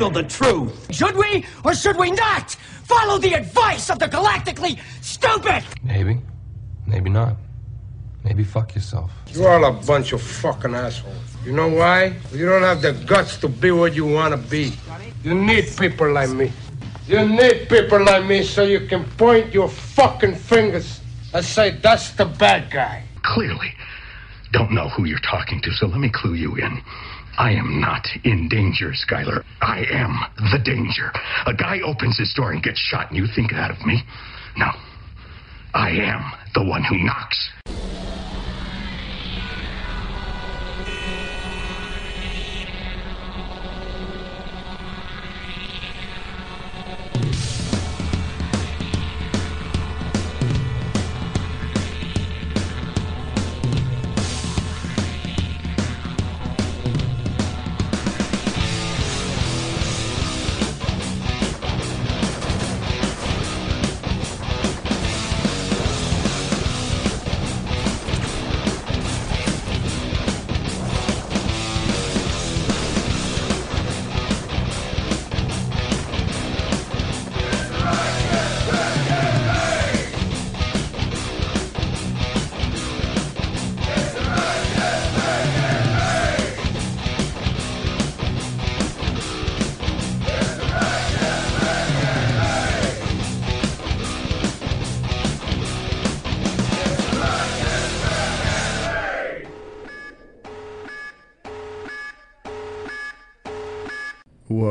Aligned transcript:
handle 0.00 0.22
the 0.22 0.28
truth. 0.28 0.94
Should 0.94 1.16
we 1.16 1.44
or 1.64 1.74
should 1.74 1.96
we 1.96 2.10
not 2.10 2.52
follow 2.84 3.18
the 3.18 3.34
advice 3.34 3.90
of 3.90 3.98
the 3.98 4.06
galactically 4.06 4.78
stupid? 5.02 5.62
Maybe. 5.82 6.20
Maybe 6.86 7.10
not. 7.10 7.36
Maybe 8.24 8.44
fuck 8.44 8.74
yourself. 8.74 9.10
You're 9.32 9.50
all 9.50 9.64
a 9.64 9.72
bunch 9.72 10.12
of 10.12 10.22
fucking 10.22 10.74
assholes. 10.74 11.16
You 11.44 11.52
know 11.52 11.68
why? 11.68 12.14
You 12.32 12.46
don't 12.46 12.62
have 12.62 12.82
the 12.82 12.92
guts 12.92 13.38
to 13.38 13.48
be 13.48 13.70
what 13.70 13.94
you 13.94 14.06
want 14.06 14.32
to 14.32 14.50
be. 14.50 14.72
You 15.22 15.34
need 15.34 15.66
people 15.78 16.10
like 16.12 16.30
me. 16.30 16.52
You 17.06 17.26
need 17.26 17.68
people 17.68 18.02
like 18.04 18.24
me 18.24 18.42
so 18.42 18.62
you 18.62 18.80
can 18.86 19.04
point 19.16 19.52
your 19.52 19.68
fucking 19.68 20.34
fingers 20.34 21.00
and 21.32 21.44
say, 21.44 21.70
that's 21.70 22.10
the 22.12 22.24
bad 22.24 22.70
guy. 22.70 23.04
Clearly, 23.22 23.72
don't 24.52 24.72
know 24.72 24.88
who 24.88 25.04
you're 25.04 25.26
talking 25.30 25.60
to, 25.62 25.70
so 25.72 25.86
let 25.86 25.98
me 25.98 26.08
clue 26.08 26.34
you 26.34 26.56
in. 26.56 26.82
I 27.40 27.52
am 27.52 27.80
not 27.80 28.06
in 28.22 28.50
danger, 28.50 28.92
Skylar. 28.92 29.42
I 29.62 29.86
am 29.90 30.20
the 30.52 30.58
danger. 30.62 31.10
A 31.46 31.54
guy 31.54 31.80
opens 31.80 32.18
his 32.18 32.34
door 32.34 32.52
and 32.52 32.62
gets 32.62 32.78
shot, 32.78 33.08
and 33.08 33.16
you 33.16 33.26
think 33.34 33.52
that 33.52 33.70
of 33.70 33.80
me? 33.86 34.02
No. 34.58 34.68
I 35.72 35.88
am 35.88 36.32
the 36.52 36.62
one 36.62 36.84
who 36.84 36.98
knocks. 36.98 37.50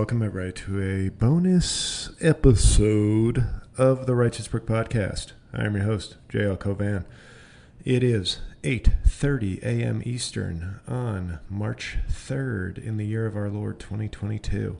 Welcome 0.09 0.25
everybody 0.25 0.53
to 0.63 0.81
a 0.81 1.09
bonus 1.09 2.09
episode 2.19 3.45
of 3.77 4.07
the 4.07 4.15
Righteous 4.15 4.47
Prick 4.47 4.65
Podcast. 4.65 5.33
I 5.53 5.65
am 5.65 5.75
your 5.75 5.85
host, 5.85 6.15
JL 6.29 6.57
Cauvin. 6.57 7.05
It 7.85 8.01
is 8.01 8.39
8:30 8.63 9.61
a.m. 9.61 10.01
Eastern 10.03 10.79
on 10.87 11.37
March 11.47 11.99
3rd 12.09 12.79
in 12.79 12.97
the 12.97 13.05
year 13.05 13.27
of 13.27 13.35
our 13.35 13.49
Lord 13.49 13.79
2022. 13.79 14.79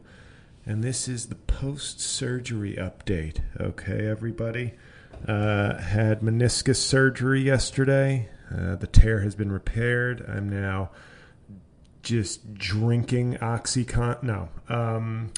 And 0.66 0.84
this 0.84 1.08
is 1.08 1.28
the 1.28 1.36
post-surgery 1.36 2.74
update. 2.74 3.42
Okay, 3.60 4.08
everybody. 4.08 4.74
Uh, 5.28 5.78
had 5.78 6.22
meniscus 6.22 6.78
surgery 6.78 7.42
yesterday. 7.42 8.30
Uh, 8.52 8.78
the 8.78 8.88
tear 8.88 9.20
has 9.20 9.36
been 9.36 9.52
repaired. 9.52 10.26
I'm 10.28 10.50
now 10.50 10.90
just 12.02 12.54
drinking 12.54 13.36
oxycodone 13.36 14.50
um 14.70 15.32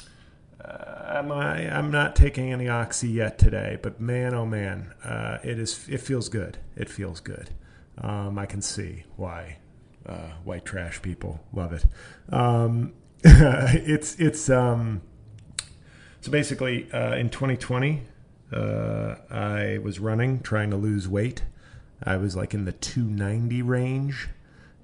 uh, 0.64 1.02
I, 1.32 1.68
i'm 1.72 1.90
not 1.90 2.14
taking 2.14 2.52
any 2.52 2.68
oxy 2.68 3.08
yet 3.08 3.38
today 3.38 3.78
but 3.82 4.00
man 4.00 4.34
oh 4.34 4.46
man 4.46 4.92
uh, 5.04 5.38
it 5.42 5.58
is 5.58 5.86
it 5.88 6.00
feels 6.00 6.28
good. 6.28 6.58
It 6.76 6.88
feels 6.88 7.20
good. 7.20 7.50
Um, 7.98 8.38
i 8.38 8.46
can 8.46 8.62
see 8.62 9.04
why 9.16 9.58
uh, 10.06 10.32
white 10.44 10.64
trash 10.64 11.00
people 11.02 11.40
love 11.52 11.72
it. 11.72 11.84
Um, 12.32 12.94
it's 13.24 14.16
it's 14.16 14.50
um 14.50 15.02
so 16.20 16.30
basically 16.30 16.90
uh, 16.92 17.14
in 17.14 17.30
2020 17.30 18.02
uh, 18.52 19.16
i 19.30 19.78
was 19.78 19.98
running 20.00 20.40
trying 20.40 20.70
to 20.70 20.76
lose 20.76 21.08
weight. 21.08 21.42
I 22.04 22.16
was 22.16 22.34
like 22.34 22.52
in 22.52 22.64
the 22.64 22.72
290 22.72 23.62
range 23.62 24.28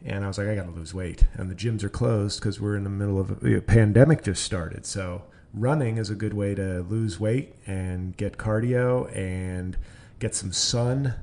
and 0.04 0.24
I 0.24 0.28
was 0.28 0.38
like, 0.38 0.48
I 0.48 0.54
got 0.54 0.66
to 0.66 0.70
lose 0.70 0.94
weight. 0.94 1.24
And 1.34 1.50
the 1.50 1.54
gyms 1.54 1.82
are 1.82 1.88
closed 1.88 2.40
because 2.40 2.60
we're 2.60 2.76
in 2.76 2.84
the 2.84 2.90
middle 2.90 3.18
of 3.20 3.42
a, 3.42 3.56
a 3.56 3.60
pandemic 3.60 4.22
just 4.22 4.44
started. 4.44 4.86
So 4.86 5.22
running 5.52 5.98
is 5.98 6.10
a 6.10 6.14
good 6.14 6.34
way 6.34 6.54
to 6.54 6.80
lose 6.82 7.18
weight 7.18 7.54
and 7.66 8.16
get 8.16 8.38
cardio 8.38 9.14
and 9.16 9.76
get 10.18 10.34
some 10.34 10.52
sun. 10.52 11.14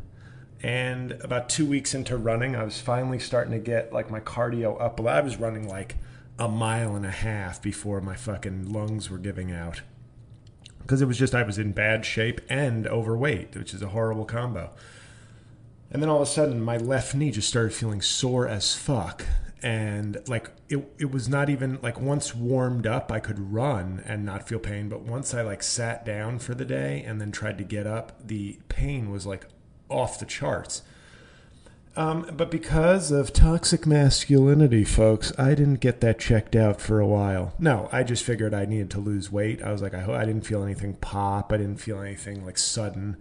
And 0.62 1.14
about 1.14 1.50
two 1.50 1.66
weeks 1.66 1.94
into 1.94 2.18
running, 2.18 2.56
I 2.56 2.64
was 2.64 2.80
finally 2.80 3.20
starting 3.20 3.54
to 3.54 3.60
get 3.60 3.94
like 3.94 4.10
my 4.10 4.20
cardio 4.20 4.82
up. 4.82 5.00
I 5.06 5.22
was 5.22 5.38
running 5.38 5.68
like 5.68 5.98
a 6.38 6.50
mile 6.50 6.96
and 6.96 7.06
a 7.06 7.12
half 7.12 7.62
before 7.62 8.02
my 8.02 8.16
fucking 8.16 8.72
lungs 8.72 9.10
were 9.10 9.18
giving 9.18 9.52
out. 9.52 9.82
Because 10.82 11.02
it 11.02 11.06
was 11.06 11.18
just, 11.18 11.34
I 11.34 11.44
was 11.44 11.58
in 11.58 11.72
bad 11.72 12.06
shape 12.06 12.42
and 12.50 12.88
overweight, 12.88 13.56
which 13.56 13.74
is 13.74 13.82
a 13.82 13.90
horrible 13.90 14.26
combo. 14.26 14.72
And 15.92 16.02
then 16.02 16.10
all 16.10 16.18
of 16.18 16.24
a 16.24 16.32
sudden, 16.32 16.62
my 16.62 16.78
left 16.78 17.16
knee 17.16 17.32
just 17.32 17.48
started 17.48 17.74
feeling 17.74 18.02
sore 18.02 18.48
as 18.48 18.76
fuck. 18.76 19.26
And 19.62 20.18
like 20.28 20.52
it, 20.70 20.88
it 21.00 21.12
was 21.12 21.28
not 21.30 21.50
even 21.50 21.80
like 21.82 22.00
once 22.00 22.36
warmed 22.36 22.86
up, 22.86 23.12
I 23.12 23.20
could 23.20 23.52
run 23.52 24.04
and 24.06 24.26
not 24.26 24.48
feel 24.48 24.60
pain. 24.60 24.90
But 24.90 25.02
once 25.02 25.34
I 25.34 25.42
like 25.42 25.64
sat 25.64 26.06
down 26.06 26.40
for 26.40 26.54
the 26.54 26.66
day 26.66 27.04
and 27.06 27.20
then 27.20 27.32
tried 27.32 27.58
to 27.58 27.64
get 27.64 27.88
up, 27.88 28.28
the 28.28 28.60
pain 28.70 29.10
was 29.12 29.26
like 29.26 29.46
off 29.90 30.20
the 30.20 30.26
charts. 30.26 30.82
Um, 31.98 32.30
but 32.36 32.52
because 32.52 33.10
of 33.12 33.32
toxic 33.32 33.86
masculinity, 33.86 34.84
folks, 34.84 35.32
I 35.40 35.56
didn't 35.56 35.80
get 35.80 36.02
that 36.02 36.20
checked 36.20 36.56
out 36.56 36.82
for 36.82 37.00
a 37.00 37.08
while. 37.08 37.54
No, 37.58 37.88
I 37.92 38.04
just 38.04 38.26
figured 38.26 38.54
I 38.54 38.66
needed 38.66 38.92
to 38.92 39.00
lose 39.00 39.32
weight. 39.32 39.64
I 39.64 39.72
was 39.72 39.82
like, 39.82 39.94
I, 39.94 40.04
I 40.14 40.26
didn't 40.26 40.46
feel 40.46 40.62
anything 40.62 40.96
pop. 40.96 41.54
I 41.54 41.58
didn't 41.58 41.78
feel 41.78 42.02
anything 42.02 42.46
like 42.46 42.58
sudden. 42.58 43.16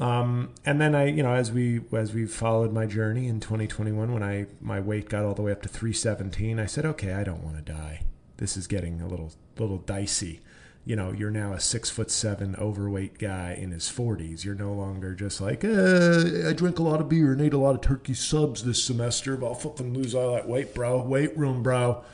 Um, 0.00 0.50
and 0.66 0.80
then 0.80 0.94
I, 0.94 1.06
you 1.06 1.22
know, 1.22 1.34
as 1.34 1.52
we 1.52 1.80
as 1.92 2.12
we 2.12 2.26
followed 2.26 2.72
my 2.72 2.86
journey 2.86 3.28
in 3.28 3.40
2021, 3.40 4.12
when 4.12 4.22
I 4.22 4.46
my 4.60 4.80
weight 4.80 5.08
got 5.08 5.24
all 5.24 5.34
the 5.34 5.42
way 5.42 5.52
up 5.52 5.62
to 5.62 5.68
317, 5.68 6.58
I 6.58 6.66
said, 6.66 6.84
okay, 6.84 7.12
I 7.12 7.22
don't 7.22 7.44
want 7.44 7.56
to 7.56 7.72
die. 7.72 8.02
This 8.38 8.56
is 8.56 8.66
getting 8.66 9.00
a 9.00 9.06
little 9.06 9.32
little 9.58 9.78
dicey. 9.78 10.40
You 10.84 10.96
know, 10.96 11.12
you're 11.12 11.30
now 11.30 11.52
a 11.52 11.60
six 11.60 11.88
foot 11.88 12.10
seven 12.10 12.56
overweight 12.56 13.18
guy 13.18 13.56
in 13.58 13.70
his 13.70 13.84
40s. 13.84 14.44
You're 14.44 14.54
no 14.54 14.72
longer 14.72 15.14
just 15.14 15.40
like, 15.40 15.64
eh, 15.64 16.48
I 16.48 16.52
drank 16.52 16.78
a 16.78 16.82
lot 16.82 17.00
of 17.00 17.08
beer 17.08 17.32
and 17.32 17.40
ate 17.40 17.54
a 17.54 17.58
lot 17.58 17.74
of 17.74 17.80
turkey 17.80 18.12
subs 18.12 18.64
this 18.64 18.84
semester, 18.84 19.36
but 19.36 19.46
I'll 19.46 19.54
fucking 19.54 19.94
lose 19.94 20.14
all 20.14 20.34
that 20.34 20.46
weight, 20.46 20.74
bro. 20.74 21.00
Weight 21.02 21.36
room, 21.38 21.62
bro. 21.62 22.04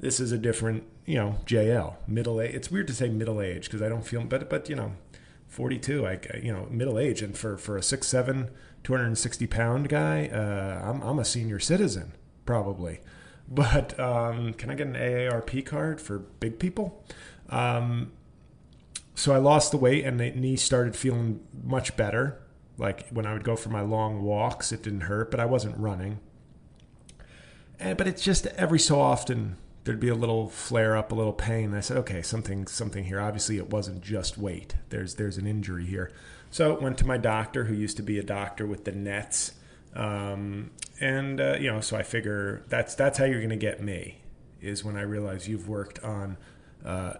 This 0.00 0.18
is 0.18 0.32
a 0.32 0.38
different, 0.38 0.82
you 1.04 1.14
know, 1.14 1.36
JL 1.46 1.94
middle 2.08 2.40
age. 2.40 2.54
It's 2.54 2.70
weird 2.70 2.88
to 2.88 2.94
say 2.94 3.08
middle 3.08 3.40
age 3.40 3.64
because 3.66 3.82
I 3.82 3.88
don't 3.88 4.04
feel, 4.04 4.24
but 4.24 4.50
but 4.50 4.68
you 4.68 4.74
know, 4.74 4.92
42 5.56 6.06
I, 6.06 6.20
you 6.42 6.52
know 6.52 6.68
middle 6.70 6.98
age. 6.98 7.22
And 7.22 7.36
for 7.36 7.56
for 7.56 7.78
a 7.78 7.80
6'7 7.80 8.50
260 8.84 9.46
pound 9.46 9.88
guy 9.88 10.28
uh, 10.28 10.86
I'm, 10.86 11.00
I'm 11.00 11.18
a 11.18 11.24
senior 11.24 11.58
citizen 11.58 12.12
probably. 12.44 13.00
But 13.48 13.98
um, 14.00 14.54
can 14.54 14.70
I 14.70 14.74
get 14.74 14.88
an 14.88 14.94
AARP 14.94 15.64
card 15.64 16.00
for 16.00 16.18
big 16.18 16.58
people? 16.58 17.04
Um, 17.48 18.10
so 19.14 19.32
I 19.32 19.36
lost 19.36 19.70
the 19.70 19.76
weight 19.76 20.04
and 20.04 20.18
the 20.18 20.32
knee 20.32 20.56
started 20.56 20.96
feeling 20.96 21.38
much 21.62 21.96
better. 21.96 22.42
Like 22.76 23.08
when 23.10 23.24
I 23.24 23.32
would 23.32 23.44
go 23.44 23.54
for 23.54 23.68
my 23.68 23.82
long 23.82 24.22
walks 24.22 24.72
it 24.72 24.82
didn't 24.82 25.02
hurt 25.02 25.30
but 25.30 25.38
I 25.38 25.44
wasn't 25.46 25.78
running. 25.78 26.18
And, 27.78 27.96
but 27.96 28.08
it's 28.08 28.24
just 28.24 28.48
every 28.48 28.80
so 28.80 29.00
often 29.00 29.58
there'd 29.86 30.00
be 30.00 30.08
a 30.08 30.14
little 30.14 30.48
flare 30.48 30.96
up, 30.96 31.12
a 31.12 31.14
little 31.14 31.32
pain. 31.32 31.66
And 31.66 31.76
I 31.76 31.80
said, 31.80 31.96
okay, 31.98 32.20
something 32.20 32.66
something 32.66 33.04
here. 33.04 33.20
Obviously, 33.20 33.56
it 33.56 33.70
wasn't 33.70 34.02
just 34.02 34.36
weight. 34.36 34.74
There's 34.90 35.14
there's 35.14 35.38
an 35.38 35.46
injury 35.46 35.86
here. 35.86 36.12
So 36.50 36.78
went 36.78 36.98
to 36.98 37.06
my 37.06 37.16
doctor, 37.16 37.64
who 37.64 37.74
used 37.74 37.96
to 37.96 38.02
be 38.02 38.18
a 38.18 38.22
doctor 38.22 38.66
with 38.66 38.84
the 38.84 38.92
Nets, 38.92 39.52
um, 39.94 40.70
and 41.00 41.40
uh, 41.40 41.56
you 41.58 41.72
know, 41.72 41.80
so 41.80 41.96
I 41.96 42.02
figure 42.02 42.64
that's 42.68 42.94
that's 42.94 43.18
how 43.18 43.24
you're 43.24 43.40
going 43.40 43.48
to 43.50 43.56
get 43.56 43.80
me. 43.82 44.18
Is 44.60 44.84
when 44.84 44.96
I 44.96 45.02
realize 45.02 45.48
you've 45.48 45.68
worked 45.68 46.04
on. 46.04 46.36
Uh, 46.84 47.14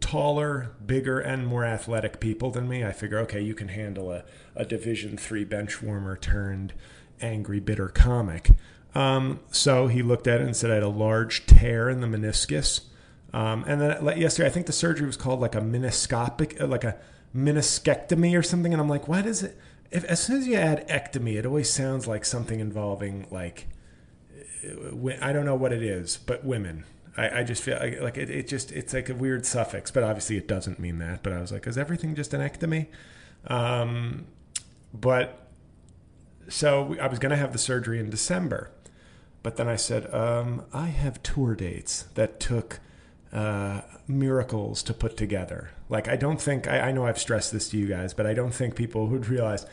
taller, 0.00 0.74
bigger, 0.84 1.20
and 1.20 1.46
more 1.46 1.64
athletic 1.64 2.18
people 2.18 2.50
than 2.50 2.66
me, 2.66 2.84
I 2.84 2.90
figure, 2.90 3.18
okay, 3.20 3.40
you 3.40 3.54
can 3.54 3.68
handle 3.68 4.10
a, 4.10 4.24
a 4.56 4.64
Division 4.64 5.16
three 5.16 5.44
bench 5.44 5.82
warmer 5.82 6.16
turned 6.16 6.72
angry, 7.20 7.60
bitter 7.60 7.88
comic. 7.88 8.50
Um, 8.94 9.40
so 9.50 9.86
he 9.86 10.02
looked 10.02 10.26
at 10.26 10.40
it 10.40 10.44
and 10.44 10.56
said 10.56 10.70
I 10.70 10.74
had 10.74 10.82
a 10.82 10.88
large 10.88 11.46
tear 11.46 11.88
in 11.88 12.00
the 12.00 12.06
meniscus. 12.06 12.82
Um, 13.32 13.64
and 13.66 13.80
then 13.80 14.18
yesterday, 14.18 14.48
I 14.48 14.50
think 14.50 14.66
the 14.66 14.72
surgery 14.72 15.06
was 15.06 15.16
called 15.16 15.40
like 15.40 15.54
a 15.54 15.60
meniscopic, 15.60 16.60
uh, 16.60 16.66
like 16.66 16.84
a 16.84 16.96
meniscectomy 17.34 18.36
or 18.36 18.42
something. 18.42 18.72
And 18.72 18.82
I'm 18.82 18.88
like, 18.88 19.06
what 19.06 19.26
is 19.26 19.42
it? 19.42 19.56
If, 19.90 20.04
as 20.04 20.20
soon 20.20 20.38
as 20.38 20.48
you 20.48 20.54
add 20.56 20.86
ectomy, 20.88 21.36
it 21.36 21.46
always 21.46 21.70
sounds 21.70 22.06
like 22.06 22.24
something 22.24 22.60
involving 22.60 23.26
like 23.30 23.66
uh, 24.64 25.12
I 25.20 25.32
don't 25.32 25.44
know 25.44 25.54
what 25.54 25.72
it 25.72 25.82
is, 25.82 26.18
but 26.18 26.44
women. 26.44 26.84
I, 27.16 27.40
I 27.40 27.44
just 27.44 27.62
feel 27.62 27.78
like, 27.78 28.00
like 28.00 28.16
it, 28.16 28.30
it 28.30 28.48
just 28.48 28.72
it's 28.72 28.94
like 28.94 29.08
a 29.08 29.14
weird 29.14 29.46
suffix, 29.46 29.90
but 29.90 30.02
obviously 30.02 30.36
it 30.36 30.48
doesn't 30.48 30.78
mean 30.78 30.98
that. 30.98 31.22
But 31.22 31.32
I 31.32 31.40
was 31.40 31.52
like, 31.52 31.66
is 31.66 31.78
everything 31.78 32.14
just 32.14 32.34
an 32.34 32.40
ectomy? 32.40 32.86
Um, 33.46 34.26
but 34.92 35.48
so 36.48 36.96
I 37.00 37.06
was 37.06 37.18
going 37.18 37.30
to 37.30 37.36
have 37.36 37.52
the 37.52 37.58
surgery 37.58 37.98
in 38.00 38.10
December, 38.10 38.70
but 39.42 39.56
then 39.56 39.68
I 39.68 39.76
said, 39.76 40.12
um, 40.14 40.64
I 40.72 40.86
have 40.86 41.22
tour 41.22 41.54
dates 41.54 42.04
that 42.14 42.40
took 42.40 42.80
uh, 43.32 43.82
miracles 44.06 44.82
to 44.84 44.94
put 44.94 45.16
together. 45.16 45.70
Like, 45.88 46.08
I 46.08 46.16
don't 46.16 46.40
think, 46.40 46.66
I, 46.66 46.80
I 46.80 46.92
know 46.92 47.06
I've 47.06 47.18
stressed 47.18 47.52
this 47.52 47.68
to 47.70 47.78
you 47.78 47.86
guys, 47.86 48.12
but 48.12 48.26
I 48.26 48.34
don't 48.34 48.52
think 48.52 48.74
people 48.74 49.06
would 49.06 49.28
realize 49.28 49.66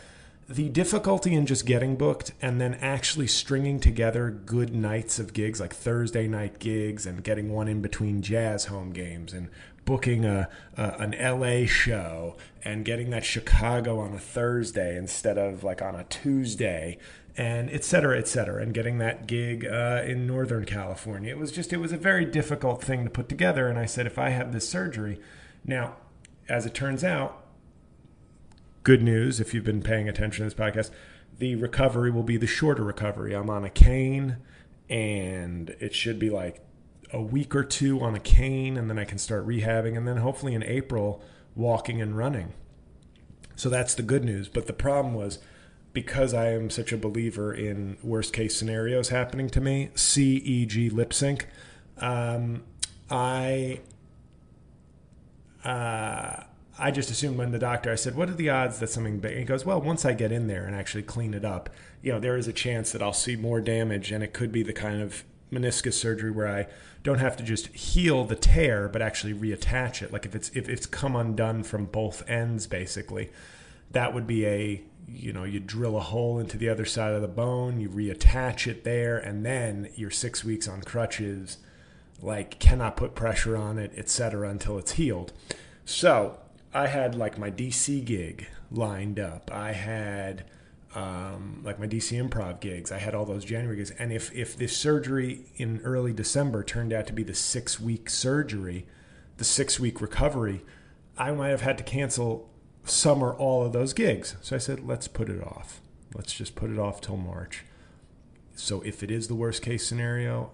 the 0.50 0.70
difficulty 0.70 1.34
in 1.34 1.46
just 1.46 1.66
getting 1.66 1.98
booked 1.98 2.32
and 2.42 2.62
then 2.62 2.76
actually 2.76 3.28
stringing 3.28 3.80
together 3.80 4.30
good 4.30 4.74
nights 4.74 5.20
of 5.20 5.34
gigs, 5.34 5.60
like 5.60 5.74
Thursday 5.74 6.28
night 6.28 6.60
gigs, 6.60 7.06
and 7.06 7.24
getting 7.24 7.52
one 7.52 7.68
in 7.68 7.82
between 7.82 8.22
jazz 8.22 8.66
home 8.66 8.92
games, 8.92 9.34
and 9.34 9.50
booking 9.84 10.26
a, 10.26 10.48
a, 10.78 10.84
an 11.00 11.16
LA 11.20 11.66
show 11.66 12.36
and 12.64 12.86
getting 12.86 13.10
that 13.10 13.26
Chicago 13.26 14.00
on 14.00 14.14
a 14.14 14.20
Thursday 14.20 14.98
instead 14.98 15.38
of 15.38 15.64
like 15.64 15.82
on 15.82 15.96
a 15.96 16.04
Tuesday 16.04 16.98
and 17.38 17.70
et 17.70 17.84
cetera, 17.84 18.18
et 18.18 18.28
cetera, 18.28 18.62
and 18.64 18.74
getting 18.74 18.98
that 18.98 19.28
gig 19.28 19.64
uh, 19.64 20.02
in 20.04 20.26
Northern 20.26 20.66
California. 20.66 21.30
It 21.30 21.38
was 21.38 21.52
just, 21.52 21.72
it 21.72 21.78
was 21.78 21.92
a 21.92 21.98
very 21.98 22.26
difficult 22.26 22.84
thing 22.84 23.04
to 23.04 23.12
put 23.12 23.30
together. 23.30 23.68
And 23.68 23.78
I 23.78 23.86
said, 23.86 24.08
if 24.08 24.18
I 24.18 24.30
have 24.30 24.52
this 24.52 24.68
surgery, 24.68 25.20
now, 25.64 25.98
as 26.50 26.66
it 26.66 26.74
turns 26.74 27.04
out, 27.04 27.46
good 28.82 29.04
news 29.04 29.40
if 29.40 29.54
you've 29.54 29.64
been 29.64 29.84
paying 29.84 30.10
attention 30.10 30.50
to 30.50 30.56
this 30.56 30.60
podcast, 30.60 30.90
the 31.38 31.56
recovery 31.56 32.10
will 32.10 32.24
be 32.24 32.38
the 32.38 32.48
shorter 32.48 32.84
recovery. 32.84 33.36
I'm 33.36 33.52
on 33.52 33.64
a 33.64 33.70
cane 33.70 34.38
and 34.90 35.76
it 35.80 35.94
should 35.94 36.18
be 36.18 36.32
like 36.32 36.62
a 37.14 37.22
week 37.22 37.56
or 37.56 37.64
two 37.64 38.02
on 38.02 38.16
a 38.16 38.20
cane 38.20 38.78
and 38.78 38.90
then 38.90 38.98
I 38.98 39.06
can 39.06 39.20
start 39.20 39.46
rehabbing 39.46 39.96
and 39.96 40.08
then 40.08 40.18
hopefully 40.18 40.56
in 40.56 40.64
April 40.64 41.22
walking 41.56 42.02
and 42.02 42.18
running. 42.18 42.54
So 43.56 43.70
that's 43.70 43.94
the 43.94 44.04
good 44.04 44.24
news. 44.24 44.50
But 44.50 44.66
the 44.66 44.74
problem 44.74 45.14
was 45.14 45.40
because 45.98 46.32
I 46.32 46.52
am 46.52 46.70
such 46.70 46.92
a 46.92 46.98
believer 46.98 47.52
in 47.52 47.98
worst 48.04 48.32
case 48.32 48.56
scenarios 48.56 49.10
happening 49.10 49.50
to 49.50 49.60
me, 49.60 49.90
C 49.96 50.36
E 50.36 50.68
G 50.68 50.92
lip 50.92 51.12
sync, 51.12 51.48
um, 51.98 52.62
I 53.10 53.80
uh, 55.66 56.44
I 56.78 56.92
just 56.92 57.10
assumed 57.10 57.40
when 57.40 57.52
the 57.52 57.58
doctor 57.58 57.92
I 57.92 57.96
said, 57.96 58.16
"What 58.16 58.30
are 58.30 58.36
the 58.36 58.52
odds 58.52 58.78
that 58.78 58.92
something 58.92 59.18
big?" 59.18 59.40
He 59.40 59.44
goes, 59.44 59.66
"Well, 59.66 59.82
once 59.82 60.06
I 60.06 60.14
get 60.14 60.32
in 60.32 60.46
there 60.46 60.68
and 60.68 60.76
actually 60.76 61.02
clean 61.02 61.34
it 61.34 61.44
up, 61.44 61.68
you 62.04 62.12
know, 62.12 62.20
there 62.20 62.38
is 62.38 62.48
a 62.48 62.54
chance 62.54 62.92
that 62.92 63.02
I'll 63.02 63.12
see 63.12 63.36
more 63.36 63.60
damage, 63.60 64.12
and 64.12 64.24
it 64.24 64.34
could 64.34 64.52
be 64.52 64.62
the 64.62 64.74
kind 64.74 65.02
of 65.02 65.24
meniscus 65.52 65.94
surgery 65.94 66.30
where 66.30 66.48
I 66.48 66.68
don't 67.02 67.18
have 67.18 67.36
to 67.38 67.44
just 67.44 67.70
heal 67.70 68.24
the 68.24 68.36
tear, 68.36 68.88
but 68.88 69.02
actually 69.02 69.34
reattach 69.34 70.04
it. 70.04 70.14
Like 70.14 70.28
if 70.28 70.36
it's 70.36 70.50
if 70.50 70.70
it's 70.70 70.86
come 70.86 71.16
undone 71.16 71.64
from 71.64 71.86
both 71.86 72.22
ends, 72.30 72.68
basically, 72.68 73.32
that 73.90 74.14
would 74.14 74.28
be 74.28 74.46
a 74.46 74.84
you 75.08 75.32
know 75.32 75.44
you 75.44 75.60
drill 75.60 75.96
a 75.96 76.02
hole 76.02 76.40
into 76.40 76.58
the 76.58 76.68
other 76.68 76.86
side 76.86 77.14
of 77.14 77.22
the 77.22 77.28
bone 77.28 77.80
you 77.80 77.90
reattach 77.90 78.68
it 78.68 78.84
there 78.84 79.18
and 79.18 79.46
then 79.46 79.90
you're 79.96 80.12
six 80.12 80.44
weeks 80.44 80.68
on 80.68 80.82
crutches 80.82 81.58
like 82.22 82.60
cannot 82.60 82.98
put 82.98 83.16
pressure 83.16 83.56
on 83.56 83.78
it 83.78 83.92
etc 83.96 84.50
until 84.50 84.78
it's 84.78 84.94
healed. 84.94 85.32
So 85.86 86.38
i 86.74 86.88
had 86.88 87.16
like 87.16 87.38
my 87.38 87.50
dc 87.50 88.06
gig 88.06 88.48
lined 88.72 89.20
up. 89.20 89.50
I 89.54 89.72
had 89.72 90.44
um, 90.96 91.62
like 91.64 91.80
my 91.80 91.88
dc 91.88 92.12
improv 92.12 92.60
gigs. 92.60 92.92
I 92.92 92.98
had 92.98 93.16
all 93.16 93.26
those 93.26 93.46
january 93.46 93.78
gigs. 93.78 93.92
And 93.92 94.12
if 94.12 94.34
if 94.34 94.58
this 94.58 94.76
surgery 94.76 95.46
in 95.56 95.80
early 95.84 96.12
december 96.12 96.64
turned 96.64 96.92
out 96.92 97.08
to 97.08 97.14
be 97.14 97.24
the 97.24 97.36
six 97.36 97.80
week 97.80 98.10
surgery 98.10 98.86
the 99.38 99.46
six 99.46 99.80
week 99.80 100.02
recovery 100.02 100.66
i 101.18 101.32
might 101.32 101.50
have 101.50 101.62
had 101.62 101.78
to 101.78 101.84
cancel 101.84 102.50
some 102.90 103.22
or 103.22 103.34
all 103.34 103.66
of 103.66 103.74
those 103.74 103.94
gigs. 103.94 104.36
So 104.42 104.56
I 104.56 104.60
said, 104.60 104.88
let's 104.88 105.08
put 105.08 105.30
it 105.30 105.42
off. 105.44 105.82
Let's 106.14 106.34
just 106.34 106.56
put 106.56 106.70
it 106.70 106.80
off 106.80 107.02
till 107.02 107.18
March. 107.18 107.66
So 108.56 108.82
if 108.82 109.04
it 109.04 109.12
is 109.12 109.28
the 109.28 109.36
worst 109.36 109.62
case 109.62 109.86
scenario, 109.86 110.52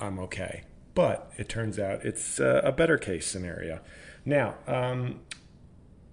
I'm 0.00 0.18
okay. 0.18 0.64
But 0.94 1.32
it 1.36 1.48
turns 1.48 1.78
out 1.78 2.04
it's 2.04 2.40
uh, 2.40 2.60
a 2.64 2.72
better 2.72 2.98
case 2.98 3.26
scenario. 3.26 3.80
Now, 4.24 4.54
um, 4.66 5.20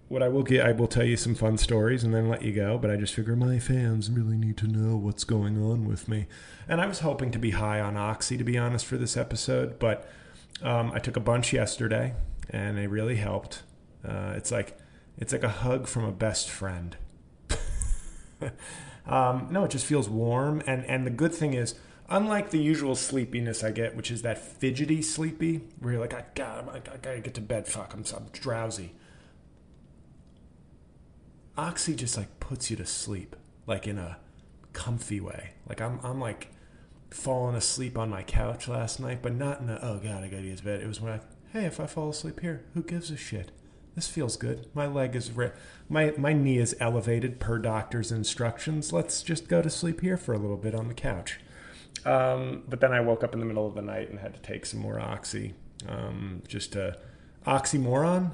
what 0.07 0.21
I 0.21 0.27
will 0.27 0.43
get, 0.43 0.65
I 0.65 0.71
will 0.73 0.87
tell 0.87 1.05
you 1.05 1.15
some 1.15 1.35
fun 1.35 1.57
stories 1.57 2.03
and 2.03 2.13
then 2.13 2.27
let 2.27 2.41
you 2.41 2.51
go. 2.51 2.77
But 2.77 2.91
I 2.91 2.97
just 2.97 3.13
figure 3.13 3.35
my 3.35 3.59
fans 3.59 4.11
really 4.11 4.37
need 4.37 4.57
to 4.57 4.67
know 4.67 4.97
what's 4.97 5.23
going 5.23 5.57
on 5.57 5.87
with 5.87 6.07
me. 6.07 6.27
And 6.67 6.81
I 6.81 6.85
was 6.87 6.99
hoping 6.99 7.31
to 7.31 7.39
be 7.39 7.51
high 7.51 7.79
on 7.79 7.95
oxy, 7.95 8.37
to 8.37 8.43
be 8.43 8.57
honest, 8.57 8.85
for 8.85 8.97
this 8.97 9.15
episode. 9.15 9.79
But 9.79 10.07
um, 10.61 10.91
I 10.93 10.99
took 10.99 11.15
a 11.15 11.21
bunch 11.21 11.53
yesterday, 11.53 12.13
and 12.49 12.77
it 12.77 12.89
really 12.89 13.15
helped. 13.15 13.63
Uh, 14.05 14.33
it's 14.35 14.51
like 14.51 14.77
it's 15.17 15.33
like 15.33 15.43
a 15.43 15.49
hug 15.49 15.87
from 15.87 16.03
a 16.03 16.11
best 16.11 16.49
friend. 16.49 16.97
um, 19.05 19.47
no, 19.51 19.63
it 19.65 19.71
just 19.71 19.85
feels 19.85 20.09
warm. 20.09 20.61
And, 20.65 20.85
and 20.85 21.05
the 21.05 21.11
good 21.11 21.33
thing 21.33 21.53
is, 21.53 21.75
unlike 22.09 22.49
the 22.49 22.59
usual 22.59 22.95
sleepiness 22.95 23.63
I 23.63 23.71
get, 23.71 23.95
which 23.95 24.11
is 24.11 24.21
that 24.21 24.37
fidgety 24.37 25.01
sleepy, 25.01 25.61
where 25.79 25.93
you're 25.93 26.01
like, 26.01 26.13
I 26.13 26.25
gotta, 26.35 26.71
I 26.71 26.97
gotta 26.97 27.19
get 27.19 27.33
to 27.35 27.41
bed, 27.41 27.67
fuck, 27.67 27.93
I'm, 27.93 28.03
I'm 28.15 28.27
drowsy. 28.31 28.93
Oxy 31.57 31.95
just 31.95 32.17
like 32.17 32.39
puts 32.39 32.71
you 32.71 32.77
to 32.77 32.85
sleep, 32.85 33.35
like 33.67 33.87
in 33.87 33.97
a 33.97 34.17
comfy 34.73 35.19
way. 35.19 35.51
Like 35.67 35.81
I'm, 35.81 35.99
I'm 36.03 36.19
like 36.19 36.49
falling 37.11 37.55
asleep 37.55 37.97
on 37.97 38.09
my 38.09 38.23
couch 38.23 38.67
last 38.67 38.99
night, 38.99 39.21
but 39.21 39.33
not 39.33 39.61
in 39.61 39.69
a, 39.69 39.79
oh 39.81 39.99
god, 39.99 40.23
I 40.23 40.27
gotta 40.27 40.43
get 40.43 40.57
to 40.57 40.63
bed. 40.63 40.81
It 40.81 40.87
was 40.87 41.01
when 41.01 41.13
I, 41.13 41.19
hey, 41.51 41.65
if 41.65 41.79
I 41.79 41.85
fall 41.85 42.09
asleep 42.09 42.39
here, 42.39 42.63
who 42.73 42.83
gives 42.83 43.11
a 43.11 43.17
shit? 43.17 43.51
This 43.95 44.07
feels 44.07 44.37
good. 44.37 44.67
My 44.73 44.87
leg 44.87 45.15
is 45.15 45.31
re- 45.31 45.51
my 45.89 46.13
my 46.17 46.31
knee 46.33 46.57
is 46.57 46.75
elevated 46.79 47.39
per 47.39 47.57
doctor's 47.57 48.11
instructions. 48.11 48.93
Let's 48.93 49.21
just 49.21 49.49
go 49.49 49.61
to 49.61 49.69
sleep 49.69 50.01
here 50.01 50.17
for 50.17 50.33
a 50.33 50.37
little 50.37 50.57
bit 50.57 50.73
on 50.73 50.87
the 50.87 50.93
couch. 50.93 51.39
Um, 52.05 52.63
but 52.67 52.79
then 52.79 52.93
I 52.93 53.01
woke 53.01 53.23
up 53.23 53.33
in 53.33 53.39
the 53.39 53.45
middle 53.45 53.67
of 53.67 53.75
the 53.75 53.81
night 53.81 54.09
and 54.09 54.19
had 54.19 54.33
to 54.33 54.39
take 54.39 54.65
some 54.65 54.79
more 54.79 54.99
oxy. 54.99 55.53
Um, 55.87 56.41
just 56.47 56.75
a 56.75 56.97
oxymoron. 57.45 58.33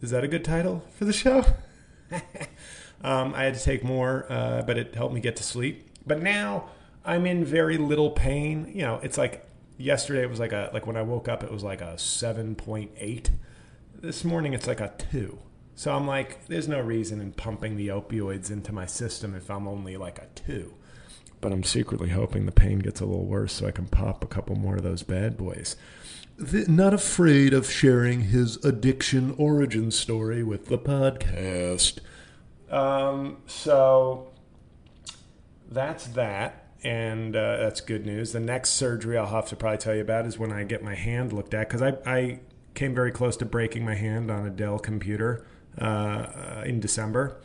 Is 0.00 0.10
that 0.10 0.24
a 0.24 0.28
good 0.28 0.44
title 0.44 0.84
for 0.90 1.04
the 1.04 1.12
show? 1.12 1.44
um, 3.02 3.34
I 3.34 3.44
had 3.44 3.54
to 3.54 3.62
take 3.62 3.84
more, 3.84 4.26
uh, 4.28 4.62
but 4.62 4.76
it 4.76 4.94
helped 4.94 5.14
me 5.14 5.20
get 5.20 5.36
to 5.36 5.42
sleep. 5.42 5.88
But 6.06 6.20
now 6.20 6.70
I'm 7.04 7.26
in 7.26 7.44
very 7.44 7.78
little 7.78 8.10
pain. 8.10 8.72
You 8.74 8.82
know, 8.82 9.00
it's 9.04 9.18
like 9.18 9.46
yesterday. 9.76 10.22
It 10.22 10.30
was 10.30 10.40
like 10.40 10.52
a 10.52 10.70
like 10.72 10.86
when 10.86 10.96
I 10.96 11.02
woke 11.02 11.28
up, 11.28 11.44
it 11.44 11.52
was 11.52 11.62
like 11.62 11.80
a 11.80 11.96
seven 11.96 12.56
point 12.56 12.90
eight 12.98 13.30
this 14.00 14.24
morning 14.24 14.54
it's 14.54 14.66
like 14.66 14.80
a 14.80 14.92
two. 14.96 15.38
So 15.74 15.94
I'm 15.94 16.06
like, 16.06 16.46
there's 16.46 16.68
no 16.68 16.80
reason 16.80 17.20
in 17.20 17.32
pumping 17.32 17.76
the 17.76 17.88
opioids 17.88 18.50
into 18.50 18.72
my 18.72 18.86
system 18.86 19.34
if 19.34 19.50
I'm 19.50 19.68
only 19.68 19.96
like 19.96 20.18
a 20.18 20.26
two. 20.34 20.74
But 21.40 21.52
I'm 21.52 21.62
secretly 21.62 22.08
hoping 22.08 22.46
the 22.46 22.52
pain 22.52 22.80
gets 22.80 23.00
a 23.00 23.06
little 23.06 23.26
worse 23.26 23.52
so 23.52 23.66
I 23.66 23.70
can 23.70 23.86
pop 23.86 24.24
a 24.24 24.26
couple 24.26 24.56
more 24.56 24.76
of 24.76 24.82
those 24.82 25.04
bad 25.04 25.36
boys. 25.36 25.76
Not 26.36 26.94
afraid 26.94 27.52
of 27.52 27.70
sharing 27.70 28.22
his 28.22 28.56
addiction 28.64 29.34
origin 29.38 29.90
story 29.90 30.42
with 30.42 30.66
the 30.66 30.78
podcast. 30.78 31.98
Um, 32.70 33.38
so 33.46 34.30
that's 35.70 36.08
that 36.08 36.64
and 36.82 37.34
uh, 37.36 37.56
that's 37.58 37.80
good 37.80 38.04
news. 38.04 38.32
The 38.32 38.40
next 38.40 38.70
surgery 38.70 39.16
I'll 39.16 39.26
have 39.26 39.46
to 39.48 39.56
probably 39.56 39.78
tell 39.78 39.94
you 39.94 40.00
about 40.00 40.26
is 40.26 40.38
when 40.38 40.52
I 40.52 40.64
get 40.64 40.82
my 40.82 40.94
hand 40.94 41.32
looked 41.32 41.54
at 41.54 41.68
because 41.68 41.82
I, 41.82 41.96
I 42.04 42.40
came 42.78 42.94
very 42.94 43.10
close 43.10 43.36
to 43.36 43.44
breaking 43.44 43.84
my 43.84 43.96
hand 43.96 44.30
on 44.30 44.46
a 44.46 44.50
Dell 44.50 44.78
computer 44.78 45.44
uh, 45.78 46.62
in 46.64 46.78
December. 46.78 47.36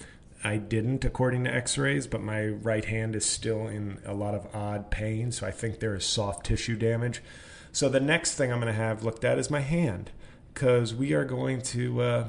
I 0.43 0.57
didn't, 0.57 1.03
according 1.03 1.45
to 1.45 1.53
x 1.53 1.75
rays, 1.75 2.05
but 2.05 2.21
my 2.21 2.45
right 2.45 2.85
hand 2.85 3.15
is 3.15 3.25
still 3.25 3.67
in 3.67 3.97
a 4.05 4.13
lot 4.13 4.35
of 4.35 4.47
odd 4.53 4.91
pain. 4.91 5.31
So 5.31 5.47
I 5.47 5.51
think 5.51 5.79
there 5.79 5.95
is 5.95 6.05
soft 6.05 6.45
tissue 6.45 6.75
damage. 6.75 7.23
So 7.71 7.89
the 7.89 7.99
next 7.99 8.35
thing 8.35 8.51
I'm 8.51 8.59
going 8.59 8.71
to 8.71 8.79
have 8.79 9.03
looked 9.03 9.23
at 9.23 9.39
is 9.39 9.49
my 9.49 9.61
hand 9.61 10.11
because 10.53 10.93
we 10.93 11.13
are 11.13 11.25
going 11.25 11.63
to 11.63 12.01
uh, 12.01 12.27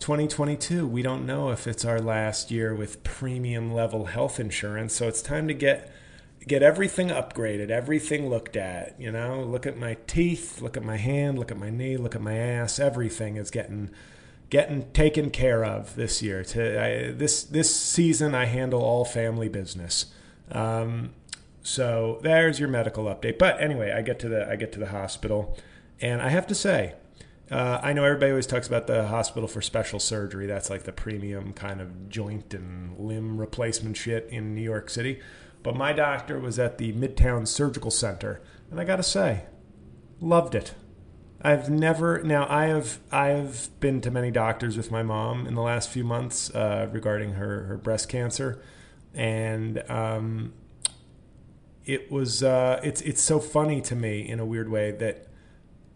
2022. 0.00 0.84
We 0.84 1.02
don't 1.02 1.24
know 1.24 1.50
if 1.50 1.68
it's 1.68 1.84
our 1.84 2.00
last 2.00 2.50
year 2.50 2.74
with 2.74 3.04
premium 3.04 3.72
level 3.72 4.06
health 4.06 4.40
insurance. 4.40 4.96
So 4.96 5.06
it's 5.06 5.22
time 5.22 5.46
to 5.46 5.54
get 5.54 5.92
get 6.46 6.62
everything 6.62 7.08
upgraded, 7.08 7.70
everything 7.70 8.28
looked 8.28 8.56
at. 8.56 9.00
You 9.00 9.12
know, 9.12 9.42
look 9.42 9.66
at 9.66 9.76
my 9.76 9.96
teeth, 10.06 10.60
look 10.60 10.76
at 10.76 10.84
my 10.84 10.96
hand, 10.96 11.38
look 11.38 11.50
at 11.50 11.58
my 11.58 11.70
knee, 11.70 11.96
look 11.96 12.14
at 12.14 12.22
my 12.22 12.34
ass. 12.34 12.78
Everything 12.78 13.36
is 13.36 13.50
getting 13.50 13.90
getting 14.50 14.90
taken 14.92 15.30
care 15.30 15.64
of 15.64 15.94
this 15.94 16.22
year. 16.22 16.44
To 16.44 16.82
I, 16.82 17.12
this 17.12 17.42
this 17.44 17.74
season, 17.74 18.34
I 18.34 18.46
handle 18.46 18.82
all 18.82 19.04
family 19.04 19.48
business. 19.48 20.06
Um, 20.50 21.14
so 21.62 22.18
there's 22.22 22.58
your 22.58 22.68
medical 22.68 23.04
update. 23.04 23.38
But 23.38 23.60
anyway, 23.60 23.92
I 23.92 24.02
get 24.02 24.18
to 24.20 24.28
the 24.28 24.48
I 24.50 24.56
get 24.56 24.72
to 24.72 24.80
the 24.80 24.88
hospital, 24.88 25.56
And 26.00 26.20
I 26.20 26.28
have 26.30 26.48
to 26.48 26.54
say, 26.54 26.94
uh, 27.50 27.80
I 27.82 27.92
know 27.92 28.04
everybody 28.04 28.32
always 28.32 28.46
talks 28.46 28.66
about 28.66 28.86
the 28.88 29.06
hospital 29.06 29.48
for 29.48 29.62
special 29.62 30.00
surgery. 30.00 30.46
That's 30.46 30.68
like 30.68 30.82
the 30.82 30.92
premium 30.92 31.52
kind 31.52 31.80
of 31.80 32.08
joint 32.08 32.52
and 32.52 32.98
limb 32.98 33.38
replacement 33.38 33.96
shit 33.96 34.28
in 34.30 34.54
New 34.54 34.62
York 34.62 34.90
City. 34.90 35.20
But 35.62 35.76
my 35.76 35.92
doctor 35.92 36.38
was 36.38 36.58
at 36.58 36.78
the 36.78 36.92
Midtown 36.92 37.46
Surgical 37.46 37.90
Center, 37.90 38.42
and 38.70 38.80
I 38.80 38.84
got 38.84 38.96
to 38.96 39.02
say, 39.02 39.44
loved 40.20 40.54
it. 40.54 40.74
I've 41.44 41.68
never 41.68 42.22
now 42.22 42.46
I 42.48 42.66
have 42.66 43.00
I 43.10 43.28
have 43.28 43.68
been 43.80 44.00
to 44.02 44.10
many 44.12 44.30
doctors 44.30 44.76
with 44.76 44.92
my 44.92 45.02
mom 45.02 45.46
in 45.46 45.54
the 45.54 45.60
last 45.60 45.90
few 45.90 46.04
months 46.04 46.54
uh, 46.54 46.88
regarding 46.92 47.32
her 47.32 47.64
her 47.64 47.76
breast 47.76 48.08
cancer, 48.08 48.62
and 49.12 49.82
um, 49.90 50.52
it 51.84 52.12
was 52.12 52.44
uh, 52.44 52.80
it's 52.84 53.00
it's 53.02 53.20
so 53.20 53.40
funny 53.40 53.80
to 53.82 53.96
me 53.96 54.28
in 54.28 54.38
a 54.38 54.46
weird 54.46 54.68
way 54.68 54.92
that 54.92 55.26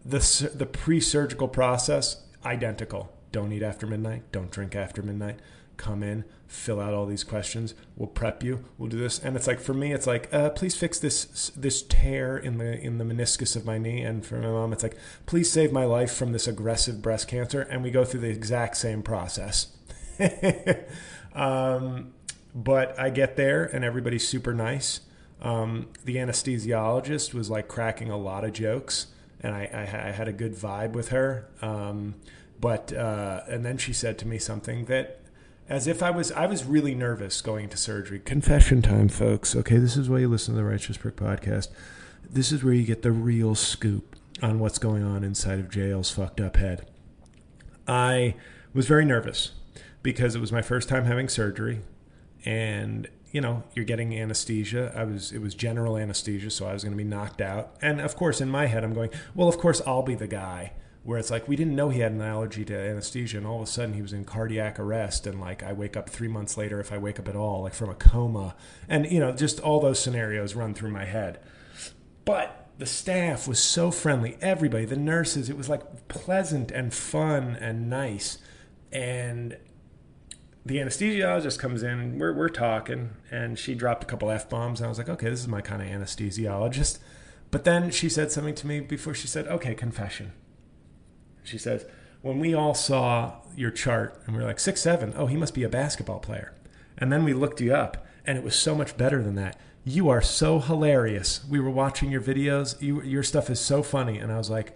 the 0.03 0.51
the 0.53 0.65
pre-surgical 0.65 1.47
process 1.47 2.23
identical. 2.45 3.13
Don't 3.31 3.51
eat 3.53 3.63
after 3.63 3.87
midnight. 3.87 4.31
Don't 4.31 4.51
drink 4.51 4.75
after 4.75 5.01
midnight. 5.01 5.39
Come 5.77 6.01
in, 6.01 6.25
fill 6.47 6.79
out 6.79 6.93
all 6.93 7.05
these 7.05 7.23
questions. 7.23 7.75
We'll 7.95 8.07
prep 8.07 8.43
you. 8.43 8.65
We'll 8.77 8.89
do 8.89 8.97
this, 8.97 9.19
and 9.19 9.35
it's 9.35 9.47
like 9.47 9.59
for 9.59 9.73
me, 9.73 9.93
it's 9.93 10.07
like, 10.07 10.33
uh, 10.33 10.49
please 10.49 10.75
fix 10.75 10.99
this 10.99 11.51
this 11.55 11.83
tear 11.83 12.35
in 12.35 12.57
the 12.57 12.79
in 12.79 12.97
the 12.97 13.05
meniscus 13.05 13.55
of 13.55 13.63
my 13.63 13.77
knee. 13.77 14.01
And 14.01 14.25
for 14.25 14.37
my 14.37 14.47
mom, 14.47 14.73
it's 14.73 14.83
like, 14.83 14.97
please 15.25 15.51
save 15.51 15.71
my 15.71 15.85
life 15.85 16.13
from 16.13 16.31
this 16.31 16.47
aggressive 16.47 17.01
breast 17.01 17.27
cancer. 17.27 17.61
And 17.61 17.83
we 17.83 17.91
go 17.91 18.03
through 18.03 18.21
the 18.21 18.29
exact 18.29 18.77
same 18.77 19.03
process. 19.03 19.67
um, 21.35 22.13
but 22.55 22.99
I 22.99 23.11
get 23.11 23.35
there, 23.35 23.65
and 23.65 23.85
everybody's 23.85 24.27
super 24.27 24.53
nice. 24.53 25.01
Um, 25.41 25.89
the 26.03 26.15
anesthesiologist 26.15 27.33
was 27.33 27.49
like 27.49 27.67
cracking 27.67 28.09
a 28.09 28.17
lot 28.17 28.43
of 28.43 28.53
jokes, 28.53 29.07
and 29.41 29.53
I, 29.53 29.69
I, 29.71 29.81
I 30.07 30.11
had 30.11 30.27
a 30.27 30.33
good 30.33 30.55
vibe 30.55 30.93
with 30.93 31.09
her. 31.09 31.47
Um, 31.61 32.15
but 32.59 32.91
uh, 32.91 33.41
and 33.47 33.63
then 33.63 33.77
she 33.77 33.93
said 33.93 34.17
to 34.19 34.27
me 34.27 34.39
something 34.39 34.85
that 34.85 35.21
as 35.69 35.87
if 35.87 36.01
I 36.01 36.11
was 36.11 36.31
I 36.31 36.45
was 36.45 36.65
really 36.65 36.95
nervous 36.95 37.41
going 37.41 37.65
into 37.65 37.77
surgery. 37.77 38.19
Confession 38.19 38.81
time, 38.81 39.09
folks. 39.09 39.55
Okay, 39.55 39.77
this 39.77 39.97
is 39.97 40.09
why 40.09 40.19
you 40.19 40.27
listen 40.27 40.53
to 40.53 40.59
the 40.61 40.65
Righteous 40.65 40.97
Prick 40.97 41.15
podcast. 41.15 41.69
This 42.29 42.51
is 42.51 42.63
where 42.63 42.73
you 42.73 42.83
get 42.83 43.01
the 43.01 43.11
real 43.11 43.55
scoop 43.55 44.15
on 44.41 44.59
what's 44.59 44.77
going 44.77 45.03
on 45.03 45.23
inside 45.23 45.59
of 45.59 45.69
JL's 45.69 46.11
fucked 46.11 46.39
up 46.39 46.57
head. 46.57 46.87
I 47.87 48.35
was 48.73 48.87
very 48.87 49.05
nervous 49.05 49.51
because 50.03 50.35
it 50.35 50.39
was 50.39 50.51
my 50.51 50.61
first 50.61 50.89
time 50.89 51.05
having 51.05 51.27
surgery 51.27 51.81
and 52.45 53.07
you 53.31 53.41
know 53.41 53.63
you're 53.73 53.85
getting 53.85 54.17
anesthesia 54.17 54.91
i 54.95 55.03
was 55.03 55.31
it 55.31 55.39
was 55.39 55.53
general 55.53 55.97
anesthesia 55.97 56.49
so 56.49 56.65
i 56.65 56.73
was 56.73 56.83
going 56.83 56.93
to 56.93 56.97
be 56.97 57.03
knocked 57.03 57.41
out 57.41 57.75
and 57.81 57.99
of 57.99 58.15
course 58.15 58.39
in 58.39 58.49
my 58.49 58.67
head 58.67 58.83
i'm 58.83 58.93
going 58.93 59.09
well 59.35 59.47
of 59.47 59.57
course 59.57 59.81
i'll 59.85 60.03
be 60.03 60.15
the 60.15 60.27
guy 60.27 60.71
where 61.07 61.17
it's 61.17 61.31
like 61.31 61.47
we 61.47 61.55
didn't 61.55 61.73
know 61.73 61.87
he 61.87 62.01
had 62.01 62.11
an 62.11 62.21
allergy 62.21 62.65
to 62.65 62.77
anesthesia 62.77 63.37
and 63.37 63.47
all 63.47 63.61
of 63.61 63.61
a 63.61 63.71
sudden 63.71 63.93
he 63.93 64.01
was 64.01 64.11
in 64.11 64.25
cardiac 64.25 64.77
arrest 64.77 65.25
and 65.25 65.39
like 65.39 65.63
i 65.63 65.71
wake 65.71 65.95
up 65.95 66.09
three 66.09 66.27
months 66.27 66.57
later 66.57 66.81
if 66.81 66.91
i 66.91 66.97
wake 66.97 67.17
up 67.17 67.29
at 67.29 67.35
all 67.35 67.61
like 67.63 67.73
from 67.73 67.89
a 67.89 67.95
coma. 67.95 68.57
And 68.89 69.09
you 69.09 69.21
know 69.21 69.31
just 69.31 69.61
all 69.61 69.79
those 69.79 70.01
scenarios 70.01 70.53
run 70.53 70.73
through 70.73 70.91
my 70.91 71.05
head. 71.05 71.39
But 72.25 72.67
the 72.77 72.85
staff 72.85 73.47
was 73.47 73.57
so 73.57 73.89
friendly. 73.89 74.37
Everybody 74.41 74.83
the 74.83 74.97
nurses 74.97 75.49
it 75.49 75.55
was 75.55 75.69
like 75.69 76.09
pleasant 76.09 76.71
and 76.71 76.93
fun 76.93 77.55
and 77.55 77.89
nice. 77.89 78.39
And 78.91 79.55
the 80.65 80.75
anesthesiologist 80.75 81.57
comes 81.57 81.83
in 81.83 82.19
we're, 82.19 82.33
we're 82.33 82.49
talking 82.49 83.11
and 83.31 83.57
she 83.57 83.75
dropped 83.75 84.03
a 84.03 84.07
couple 84.07 84.29
f-bombs 84.29 84.81
and 84.81 84.87
i 84.87 84.89
was 84.89 84.97
like 84.97 85.07
okay 85.07 85.29
this 85.29 85.39
is 85.39 85.47
my 85.47 85.61
kind 85.61 85.81
of 85.81 85.87
anesthesiologist. 85.87 86.99
But 87.49 87.63
then 87.63 87.91
she 87.91 88.09
said 88.09 88.29
something 88.29 88.55
to 88.55 88.67
me 88.67 88.81
before 88.81 89.13
she 89.13 89.27
said 89.27 89.47
okay 89.47 89.73
confession 89.73 90.33
she 91.47 91.57
says 91.57 91.85
when 92.21 92.39
we 92.39 92.53
all 92.53 92.73
saw 92.73 93.33
your 93.55 93.71
chart 93.71 94.21
and 94.25 94.35
we 94.35 94.41
were 94.41 94.47
like 94.47 94.59
six 94.59 94.81
seven 94.81 95.13
oh 95.15 95.27
he 95.27 95.37
must 95.37 95.53
be 95.53 95.63
a 95.63 95.69
basketball 95.69 96.19
player. 96.19 96.53
And 96.97 97.11
then 97.11 97.23
we 97.23 97.33
looked 97.33 97.61
you 97.61 97.73
up 97.73 98.05
and 98.25 98.37
it 98.37 98.43
was 98.43 98.55
so 98.55 98.75
much 98.75 98.97
better 98.97 99.21
than 99.21 99.35
that. 99.35 99.59
You 99.83 100.09
are 100.09 100.21
so 100.21 100.59
hilarious. 100.59 101.45
We 101.47 101.59
were 101.59 101.69
watching 101.69 102.11
your 102.11 102.21
videos. 102.21 102.81
You, 102.81 103.01
your 103.03 103.23
stuff 103.23 103.49
is 103.49 103.59
so 103.59 103.83
funny. 103.83 104.17
And 104.17 104.31
i 104.31 104.37
was 104.37 104.49
like 104.49 104.75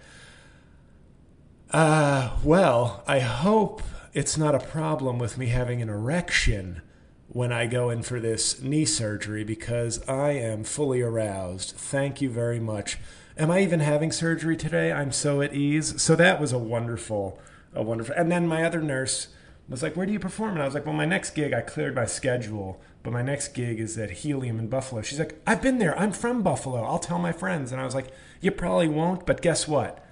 uh, 1.71 2.37
well 2.43 3.03
i 3.07 3.19
hope 3.19 3.81
it's 4.13 4.37
not 4.37 4.53
a 4.53 4.59
problem 4.59 5.17
with 5.19 5.37
me 5.37 5.47
having 5.47 5.81
an 5.81 5.89
erection 5.89 6.81
when 7.33 7.53
I 7.53 7.65
go 7.65 7.89
in 7.89 8.03
for 8.03 8.19
this 8.19 8.61
knee 8.61 8.83
surgery 8.83 9.45
because 9.45 10.07
I 10.07 10.31
am 10.31 10.65
fully 10.65 11.01
aroused. 11.01 11.71
Thank 11.77 12.21
you 12.21 12.29
very 12.29 12.59
much. 12.59 12.97
Am 13.37 13.51
I 13.51 13.61
even 13.61 13.79
having 13.79 14.11
surgery 14.11 14.57
today? 14.57 14.91
I'm 14.91 15.11
so 15.11 15.41
at 15.41 15.53
ease. 15.53 16.01
So 16.01 16.15
that 16.15 16.39
was 16.39 16.51
a 16.51 16.57
wonderful, 16.57 17.39
a 17.73 17.81
wonderful. 17.83 18.15
And 18.17 18.31
then 18.31 18.47
my 18.47 18.63
other 18.63 18.81
nurse 18.81 19.29
was 19.69 19.81
like, 19.81 19.95
"Where 19.95 20.05
do 20.05 20.13
you 20.13 20.19
perform?" 20.19 20.53
And 20.53 20.61
I 20.61 20.65
was 20.65 20.73
like, 20.73 20.85
"Well, 20.85 20.95
my 20.95 21.05
next 21.05 21.31
gig, 21.31 21.53
I 21.53 21.61
cleared 21.61 21.95
my 21.95 22.05
schedule, 22.05 22.81
but 23.03 23.13
my 23.13 23.21
next 23.21 23.49
gig 23.49 23.79
is 23.79 23.97
at 23.97 24.11
Helium 24.11 24.59
in 24.59 24.67
Buffalo." 24.67 25.01
She's 25.01 25.19
like, 25.19 25.41
"I've 25.47 25.61
been 25.61 25.79
there. 25.79 25.97
I'm 25.97 26.11
from 26.11 26.41
Buffalo. 26.41 26.83
I'll 26.83 26.99
tell 26.99 27.19
my 27.19 27.31
friends." 27.31 27.71
And 27.71 27.79
I 27.79 27.85
was 27.85 27.95
like, 27.95 28.07
"You 28.41 28.51
probably 28.51 28.87
won't, 28.87 29.25
but 29.25 29.41
guess 29.41 29.67
what? 29.67 30.05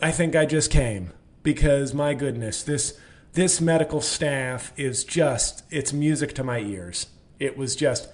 I 0.00 0.10
think 0.10 0.36
I 0.36 0.46
just 0.46 0.70
came." 0.70 1.12
because 1.42 1.92
my 1.92 2.14
goodness, 2.14 2.62
this 2.62 2.98
this 3.34 3.60
medical 3.60 4.00
staff 4.00 4.72
is 4.76 5.04
just 5.04 5.64
it's 5.70 5.92
music 5.92 6.34
to 6.34 6.44
my 6.44 6.58
ears. 6.58 7.06
It 7.38 7.56
was 7.56 7.74
just 7.74 8.08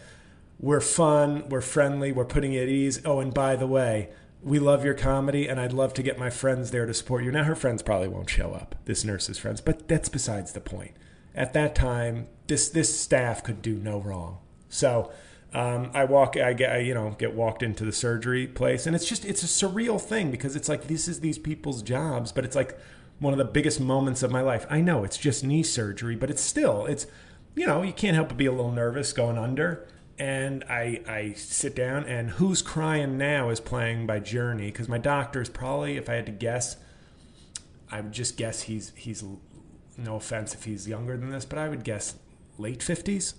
we're 0.59 0.81
fun, 0.81 1.49
we're 1.49 1.61
friendly, 1.61 2.13
we're 2.13 2.25
putting 2.25 2.53
you 2.53 2.63
at 2.63 2.69
ease. 2.69 3.01
Oh, 3.05 3.21
and 3.21 3.33
by 3.33 3.57
the 3.57 3.67
way, 3.67 4.11
we 4.43 4.59
love 4.59 4.85
your 4.85 4.95
comedy 4.95 5.49
and 5.49 5.61
I'd 5.61 5.73
love 5.73 5.95
to 5.95 6.03
get 6.03 6.19
my 6.19 6.31
friends 6.31 6.71
there 6.71 6.87
to 6.87 6.95
support 6.95 7.25
you. 7.25 7.33
Now 7.33 7.45
her 7.45 7.55
friends 7.55 7.83
probably 7.83 8.09
won't 8.09 8.31
show 8.31 8.53
up, 8.53 8.75
this 8.85 9.05
nurse's 9.05 9.39
friends, 9.39 9.61
but 9.61 9.89
that's 9.89 10.09
besides 10.09 10.53
the 10.53 10.61
point. 10.61 10.93
At 11.35 11.53
that 11.53 11.75
time, 11.75 12.27
this 12.47 12.69
this 12.69 12.99
staff 12.99 13.45
could 13.45 13.63
do 13.63 13.77
no 13.77 14.01
wrong. 14.01 14.39
So 14.69 15.13
um, 15.55 15.91
I 15.95 16.05
walk, 16.05 16.37
I 16.37 16.53
get, 16.53 16.73
I, 16.73 16.79
you 16.79 16.95
know, 16.95 17.15
get 17.19 17.35
walked 17.35 17.63
into 17.63 17.85
the 17.85 17.93
surgery 17.93 18.47
place, 18.47 18.87
and 18.87 18.95
it's 18.95 19.07
just, 19.07 19.25
it's 19.25 19.43
a 19.43 19.47
surreal 19.47 20.01
thing 20.01 20.31
because 20.31 20.57
it's 20.57 20.69
like 20.69 20.89
this 20.89 21.09
is 21.09 21.21
these 21.21 21.39
people's 21.39 21.83
jobs, 21.83 22.33
but 22.33 22.45
it's 22.45 22.57
like 22.57 22.79
one 23.19 23.33
of 23.33 23.39
the 23.39 23.45
biggest 23.45 23.81
moments 23.81 24.23
of 24.23 24.31
my 24.31 24.41
life. 24.41 24.67
I 24.69 24.81
know 24.81 25.05
it's 25.05 25.17
just 25.17 25.45
knee 25.45 25.63
surgery, 25.63 26.17
but 26.17 26.31
it's 26.31 26.43
still 26.43 26.87
it's 26.87 27.07
you 27.55 27.67
know 27.67 27.83
you 27.83 27.93
can't 27.93 28.15
help 28.15 28.29
but 28.29 28.37
be 28.37 28.47
a 28.47 28.53
little 28.53 28.73
nervous 28.73 29.13
going 29.13 29.39
under. 29.39 29.87
And 30.19 30.65
I 30.65 31.01
I 31.07 31.33
sit 31.35 31.77
down 31.77 32.05
and 32.05 32.31
Who's 32.31 32.61
Crying 32.61 33.17
Now 33.19 33.51
is 33.51 33.61
playing 33.61 34.07
by 34.07 34.19
Journey 34.19 34.67
because 34.67 34.89
my 34.89 34.99
doctor 34.99 35.41
is 35.41 35.49
probably 35.49 35.97
if 35.97 36.09
I 36.09 36.15
had 36.15 36.27
to 36.27 36.33
guess, 36.33 36.77
I 37.91 38.01
would 38.01 38.13
just 38.13 38.37
guess 38.37 38.63
he's 38.63 38.93
he's 38.97 39.23
no 39.97 40.17
offense 40.17 40.55
if 40.55 40.65
he's 40.65 40.89
younger 40.89 41.17
than 41.17 41.31
this, 41.31 41.45
but 41.45 41.59
I 41.59 41.69
would 41.69 41.85
guess 41.85 42.17
late 42.59 42.83
fifties, 42.83 43.35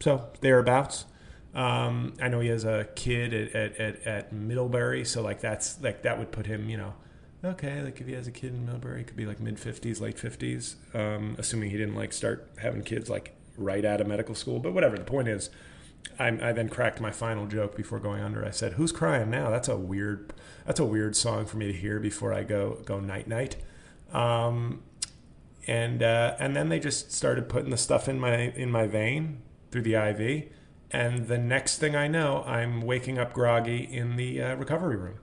so 0.00 0.28
thereabouts. 0.40 1.06
Um, 1.54 2.14
I 2.22 2.28
know 2.28 2.38
he 2.38 2.48
has 2.48 2.64
a 2.64 2.86
kid 2.94 3.34
at, 3.34 3.54
at, 3.56 3.76
at, 3.80 4.06
at 4.06 4.32
Middlebury, 4.32 5.04
so 5.04 5.20
like 5.22 5.40
that's 5.40 5.80
like 5.82 6.02
that 6.02 6.18
would 6.18 6.30
put 6.30 6.46
him, 6.46 6.70
you 6.70 6.76
know, 6.76 6.94
okay, 7.44 7.82
like 7.82 8.00
if 8.00 8.06
he 8.06 8.12
has 8.12 8.28
a 8.28 8.30
kid 8.30 8.52
in 8.52 8.64
Middlebury, 8.64 9.00
it 9.00 9.08
could 9.08 9.16
be 9.16 9.26
like 9.26 9.40
mid 9.40 9.58
fifties, 9.58 10.00
late 10.00 10.18
fifties, 10.18 10.76
um, 10.94 11.34
assuming 11.38 11.70
he 11.70 11.76
didn't 11.76 11.96
like 11.96 12.12
start 12.12 12.48
having 12.58 12.82
kids 12.82 13.10
like 13.10 13.34
right 13.56 13.84
out 13.84 14.00
of 14.00 14.06
medical 14.06 14.34
school. 14.34 14.60
But 14.60 14.72
whatever. 14.74 14.96
The 14.96 15.04
point 15.04 15.26
is, 15.26 15.50
I, 16.18 16.28
I, 16.28 16.52
then 16.52 16.68
cracked 16.68 17.00
my 17.00 17.10
final 17.10 17.46
joke 17.46 17.76
before 17.76 17.98
going 17.98 18.22
under. 18.22 18.44
I 18.44 18.50
said, 18.50 18.74
"Who's 18.74 18.92
crying 18.92 19.30
now?" 19.30 19.50
That's 19.50 19.68
a 19.68 19.76
weird. 19.76 20.32
That's 20.66 20.80
a 20.80 20.84
weird 20.84 21.16
song 21.16 21.46
for 21.46 21.56
me 21.56 21.66
to 21.66 21.72
hear 21.72 21.98
before 21.98 22.32
I 22.32 22.42
go 22.42 22.78
go 22.84 23.00
night 23.00 23.26
night. 23.26 23.56
Um, 24.12 24.82
and 25.66 26.02
uh, 26.02 26.36
and 26.38 26.54
then 26.54 26.68
they 26.68 26.78
just 26.78 27.12
started 27.12 27.48
putting 27.48 27.70
the 27.70 27.76
stuff 27.76 28.08
in 28.08 28.20
my 28.20 28.36
in 28.36 28.70
my 28.70 28.86
vein 28.86 29.42
through 29.70 29.82
the 29.82 29.94
IV. 29.94 30.50
And 30.92 31.28
the 31.28 31.38
next 31.38 31.78
thing 31.78 31.94
I 31.94 32.08
know, 32.08 32.42
I'm 32.44 32.80
waking 32.80 33.16
up 33.16 33.32
groggy 33.32 33.84
in 33.84 34.16
the 34.16 34.42
uh, 34.42 34.54
recovery 34.56 34.96
room 34.96 35.18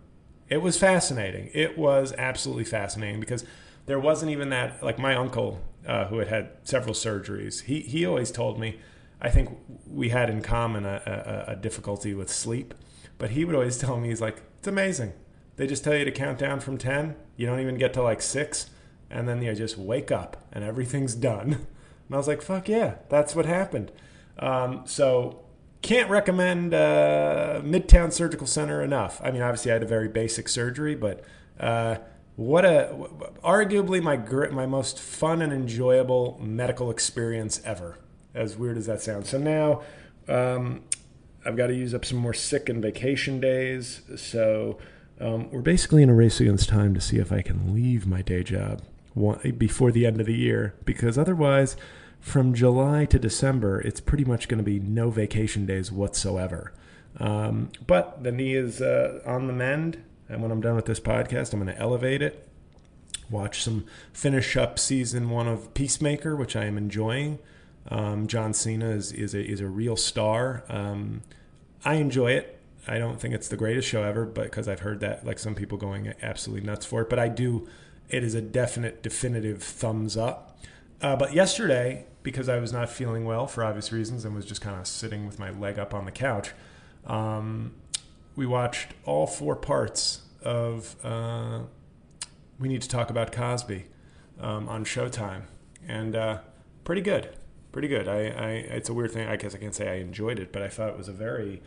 it 0.49 0.61
was 0.61 0.77
fascinating. 0.77 1.49
It 1.53 1.77
was 1.77 2.13
absolutely 2.17 2.63
fascinating 2.63 3.19
because 3.19 3.43
there 3.85 3.99
wasn't 3.99 4.31
even 4.31 4.49
that. 4.49 4.81
Like 4.81 4.97
my 4.97 5.15
uncle, 5.15 5.59
uh, 5.85 6.05
who 6.05 6.19
had 6.19 6.27
had 6.27 6.49
several 6.63 6.93
surgeries, 6.93 7.63
he 7.63 7.81
he 7.81 8.05
always 8.05 8.31
told 8.31 8.59
me. 8.59 8.79
I 9.19 9.29
think 9.29 9.57
we 9.87 10.09
had 10.09 10.29
in 10.29 10.41
common 10.41 10.85
a, 10.85 11.45
a, 11.47 11.51
a 11.53 11.55
difficulty 11.55 12.13
with 12.13 12.29
sleep, 12.29 12.73
but 13.17 13.31
he 13.31 13.45
would 13.45 13.55
always 13.55 13.77
tell 13.77 13.99
me 13.99 14.09
he's 14.09 14.21
like, 14.21 14.43
it's 14.59 14.67
amazing. 14.67 15.13
They 15.55 15.65
just 15.65 15.83
tell 15.83 15.95
you 15.95 16.05
to 16.05 16.11
count 16.11 16.37
down 16.37 16.59
from 16.59 16.77
ten. 16.77 17.15
You 17.35 17.47
don't 17.47 17.59
even 17.59 17.77
get 17.77 17.93
to 17.93 18.03
like 18.03 18.21
six, 18.21 18.69
and 19.09 19.27
then 19.27 19.41
you 19.41 19.55
just 19.55 19.77
wake 19.77 20.11
up 20.11 20.37
and 20.51 20.63
everything's 20.63 21.15
done. 21.15 21.53
And 21.53 22.15
I 22.15 22.17
was 22.17 22.27
like, 22.27 22.41
fuck 22.41 22.69
yeah, 22.69 22.95
that's 23.09 23.35
what 23.35 23.45
happened. 23.45 23.91
Um, 24.39 24.83
so 24.85 25.41
can't 25.81 26.09
recommend 26.09 26.73
uh, 26.73 27.61
Midtown 27.63 28.13
Surgical 28.13 28.47
Center 28.47 28.81
enough. 28.83 29.19
I 29.23 29.31
mean, 29.31 29.41
obviously, 29.41 29.71
I 29.71 29.75
had 29.75 29.83
a 29.83 29.87
very 29.87 30.07
basic 30.07 30.47
surgery, 30.47 30.95
but 30.95 31.23
uh, 31.59 31.97
what 32.35 32.65
a 32.65 32.95
arguably 33.43 34.01
my 34.01 34.17
my 34.51 34.65
most 34.65 34.99
fun 34.99 35.41
and 35.41 35.51
enjoyable 35.51 36.39
medical 36.41 36.91
experience 36.91 37.61
ever. 37.65 37.97
As 38.37 38.55
weird 38.55 38.77
as 38.77 38.85
that 38.85 39.01
sounds. 39.01 39.29
So 39.29 39.37
now 39.37 39.81
um, 40.29 40.83
I've 41.45 41.57
got 41.57 41.67
to 41.67 41.75
use 41.75 41.93
up 41.93 42.05
some 42.05 42.19
more 42.19 42.33
sick 42.33 42.69
and 42.69 42.81
vacation 42.81 43.39
days. 43.41 44.01
So 44.15 44.77
Um, 45.19 45.49
we're 45.49 45.61
basically 45.61 46.03
in 46.03 46.09
a 46.09 46.13
race 46.13 46.39
against 46.39 46.69
time 46.69 46.93
to 46.93 47.01
see 47.01 47.17
if 47.17 47.31
I 47.31 47.41
can 47.41 47.73
leave 47.73 48.05
my 48.05 48.21
day 48.21 48.43
job 48.43 48.83
before 49.57 49.91
the 49.91 50.05
end 50.05 50.21
of 50.21 50.27
the 50.27 50.35
year, 50.35 50.75
because 50.85 51.17
otherwise, 51.17 51.75
from 52.19 52.53
July 52.53 53.05
to 53.05 53.17
December, 53.17 53.81
it's 53.81 53.99
pretty 53.99 54.23
much 54.23 54.47
going 54.47 54.59
to 54.59 54.63
be 54.63 54.79
no 54.79 55.09
vacation 55.09 55.65
days 55.65 55.91
whatsoever. 55.91 56.71
Um, 57.19 57.71
but 57.87 58.21
the 58.21 58.31
knee 58.31 58.53
is 58.53 58.79
uh, 58.79 59.21
on 59.25 59.47
the 59.47 59.53
mend, 59.53 60.03
and 60.29 60.43
when 60.43 60.51
I'm 60.51 60.61
done 60.61 60.75
with 60.75 60.85
this 60.85 60.99
podcast, 60.99 61.51
I'm 61.51 61.63
going 61.63 61.75
to 61.75 61.81
elevate 61.81 62.21
it, 62.21 62.47
watch 63.31 63.63
some 63.63 63.85
finish 64.13 64.55
up 64.55 64.77
season 64.77 65.31
one 65.31 65.47
of 65.47 65.73
Peacemaker, 65.73 66.35
which 66.35 66.55
I 66.55 66.65
am 66.65 66.77
enjoying. 66.77 67.39
Um, 67.89 68.27
John 68.27 68.53
Cena 68.53 68.89
is 68.89 69.11
is 69.11 69.33
a, 69.33 69.45
is 69.45 69.61
a 69.61 69.67
real 69.67 69.95
star. 69.95 70.63
Um, 70.69 71.21
I 71.85 71.95
enjoy 71.95 72.31
it. 72.31 72.59
I 72.87 72.97
don't 72.99 73.19
think 73.19 73.33
it's 73.33 73.47
the 73.47 73.57
greatest 73.57 73.87
show 73.87 74.03
ever, 74.03 74.25
but 74.25 74.45
because 74.45 74.67
I've 74.67 74.79
heard 74.81 74.99
that 75.01 75.25
like 75.25 75.39
some 75.39 75.55
people 75.55 75.77
going 75.77 76.13
absolutely 76.21 76.65
nuts 76.65 76.85
for 76.85 77.01
it. 77.01 77.09
But 77.09 77.19
I 77.19 77.27
do. 77.27 77.67
It 78.09 78.23
is 78.23 78.35
a 78.35 78.41
definite, 78.41 79.03
definitive 79.03 79.61
thumbs 79.61 80.15
up. 80.15 80.57
Uh, 81.01 81.15
but 81.15 81.33
yesterday, 81.33 82.05
because 82.23 82.47
I 82.47 82.57
was 82.57 82.71
not 82.71 82.89
feeling 82.89 83.25
well 83.25 83.47
for 83.47 83.63
obvious 83.63 83.91
reasons 83.91 84.23
and 84.23 84.33
was 84.33 84.45
just 84.45 84.61
kind 84.61 84.79
of 84.79 84.87
sitting 84.87 85.25
with 85.25 85.39
my 85.39 85.49
leg 85.51 85.77
up 85.77 85.93
on 85.93 86.05
the 86.05 86.11
couch, 86.11 86.51
um, 87.05 87.73
we 88.35 88.45
watched 88.45 88.93
all 89.03 89.27
four 89.27 89.55
parts 89.57 90.21
of 90.41 90.95
uh, 91.03 91.63
We 92.59 92.69
Need 92.69 92.81
to 92.83 92.89
Talk 92.89 93.09
About 93.09 93.33
Cosby 93.33 93.85
um, 94.39 94.69
on 94.69 94.85
Showtime, 94.85 95.43
and 95.87 96.15
uh, 96.15 96.39
pretty 96.85 97.01
good 97.01 97.35
pretty 97.77 97.89
good. 97.89 98.07
I, 98.07 98.29
I 98.29 98.49
it's 98.73 98.89
a 98.89 98.93
weird 98.95 99.11
thing. 99.11 99.27
I 99.27 99.35
guess 99.35 99.53
I 99.53 99.59
can't 99.59 99.75
say 99.75 99.87
I 99.87 99.97
enjoyed 99.97 100.39
it, 100.39 100.51
but 100.51 100.63
I 100.63 100.67
thought 100.67 100.89
it 100.89 100.97
was 100.97 101.07
a 101.07 101.13
very 101.13 101.61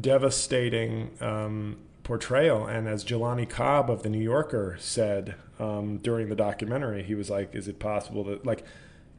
devastating 0.00 1.12
um, 1.20 1.76
portrayal. 2.02 2.66
And 2.66 2.88
as 2.88 3.04
Jelani 3.04 3.48
Cobb 3.48 3.88
of 3.88 4.02
the 4.02 4.08
New 4.08 4.18
Yorker 4.18 4.76
said 4.80 5.36
um, 5.60 5.98
during 5.98 6.30
the 6.30 6.34
documentary, 6.34 7.04
he 7.04 7.14
was 7.14 7.30
like, 7.30 7.54
"Is 7.54 7.68
it 7.68 7.78
possible 7.78 8.24
that 8.24 8.44
like?" 8.44 8.64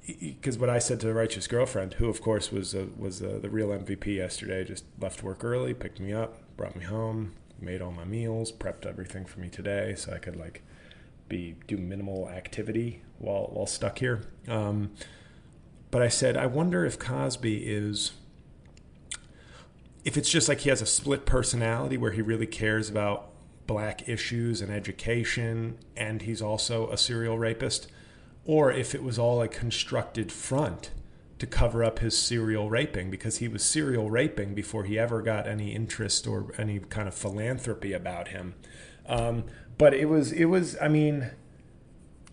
Because 0.05 0.57
what 0.57 0.69
I 0.69 0.79
said 0.79 0.99
to 0.99 1.07
the 1.07 1.13
righteous 1.13 1.47
girlfriend, 1.47 1.93
who 1.93 2.09
of 2.09 2.21
course 2.21 2.51
was 2.51 2.75
uh, 2.75 2.87
was 2.97 3.21
uh, 3.21 3.39
the 3.41 3.49
real 3.49 3.69
MVP 3.69 4.17
yesterday, 4.17 4.65
just 4.65 4.83
left 4.99 5.23
work 5.23 5.45
early, 5.45 5.73
picked 5.73 6.01
me 6.01 6.11
up, 6.11 6.39
brought 6.57 6.75
me 6.75 6.83
home, 6.83 7.35
made 7.57 7.81
all 7.81 7.93
my 7.93 8.03
meals, 8.03 8.51
prepped 8.51 8.85
everything 8.85 9.23
for 9.23 9.39
me 9.39 9.47
today, 9.47 9.95
so 9.95 10.11
I 10.11 10.17
could 10.17 10.35
like 10.35 10.61
be 11.27 11.55
do 11.67 11.77
minimal 11.77 12.29
activity 12.29 13.03
while 13.17 13.49
while 13.51 13.65
stuck 13.65 13.99
here. 13.99 14.21
Um, 14.47 14.91
but 15.91 16.01
I 16.01 16.09
said, 16.09 16.35
I 16.35 16.45
wonder 16.45 16.85
if 16.85 16.99
Cosby 16.99 17.65
is 17.65 18.11
if 20.03 20.17
it's 20.17 20.29
just 20.29 20.47
like 20.47 20.59
he 20.59 20.69
has 20.69 20.81
a 20.81 20.85
split 20.85 21.25
personality 21.25 21.97
where 21.97 22.11
he 22.11 22.21
really 22.21 22.45
cares 22.45 22.89
about 22.89 23.31
black 23.65 24.07
issues 24.07 24.61
and 24.61 24.71
education 24.71 25.77
and 25.97 26.21
he's 26.21 26.41
also 26.41 26.89
a 26.91 26.97
serial 26.97 27.39
rapist 27.39 27.87
or 28.45 28.71
if 28.71 28.93
it 28.93 29.01
was 29.01 29.17
all 29.17 29.41
a 29.41 29.47
constructed 29.47 30.31
front 30.31 30.91
to 31.39 31.45
cover 31.45 31.83
up 31.83 31.99
his 31.99 32.17
serial 32.17 32.69
raping 32.69 33.11
because 33.11 33.37
he 33.37 33.47
was 33.47 33.63
serial 33.63 34.09
raping 34.09 34.55
before 34.55 34.85
he 34.85 34.97
ever 34.97 35.21
got 35.21 35.47
any 35.47 35.75
interest 35.75 36.25
or 36.25 36.53
any 36.57 36.79
kind 36.79 37.07
of 37.07 37.13
philanthropy 37.13 37.91
about 37.91 38.29
him 38.29 38.55
um, 39.07 39.45
but 39.77 39.93
it 39.93 40.05
was 40.05 40.31
it 40.31 40.45
was 40.45 40.77
I 40.81 40.87
mean, 40.87 41.31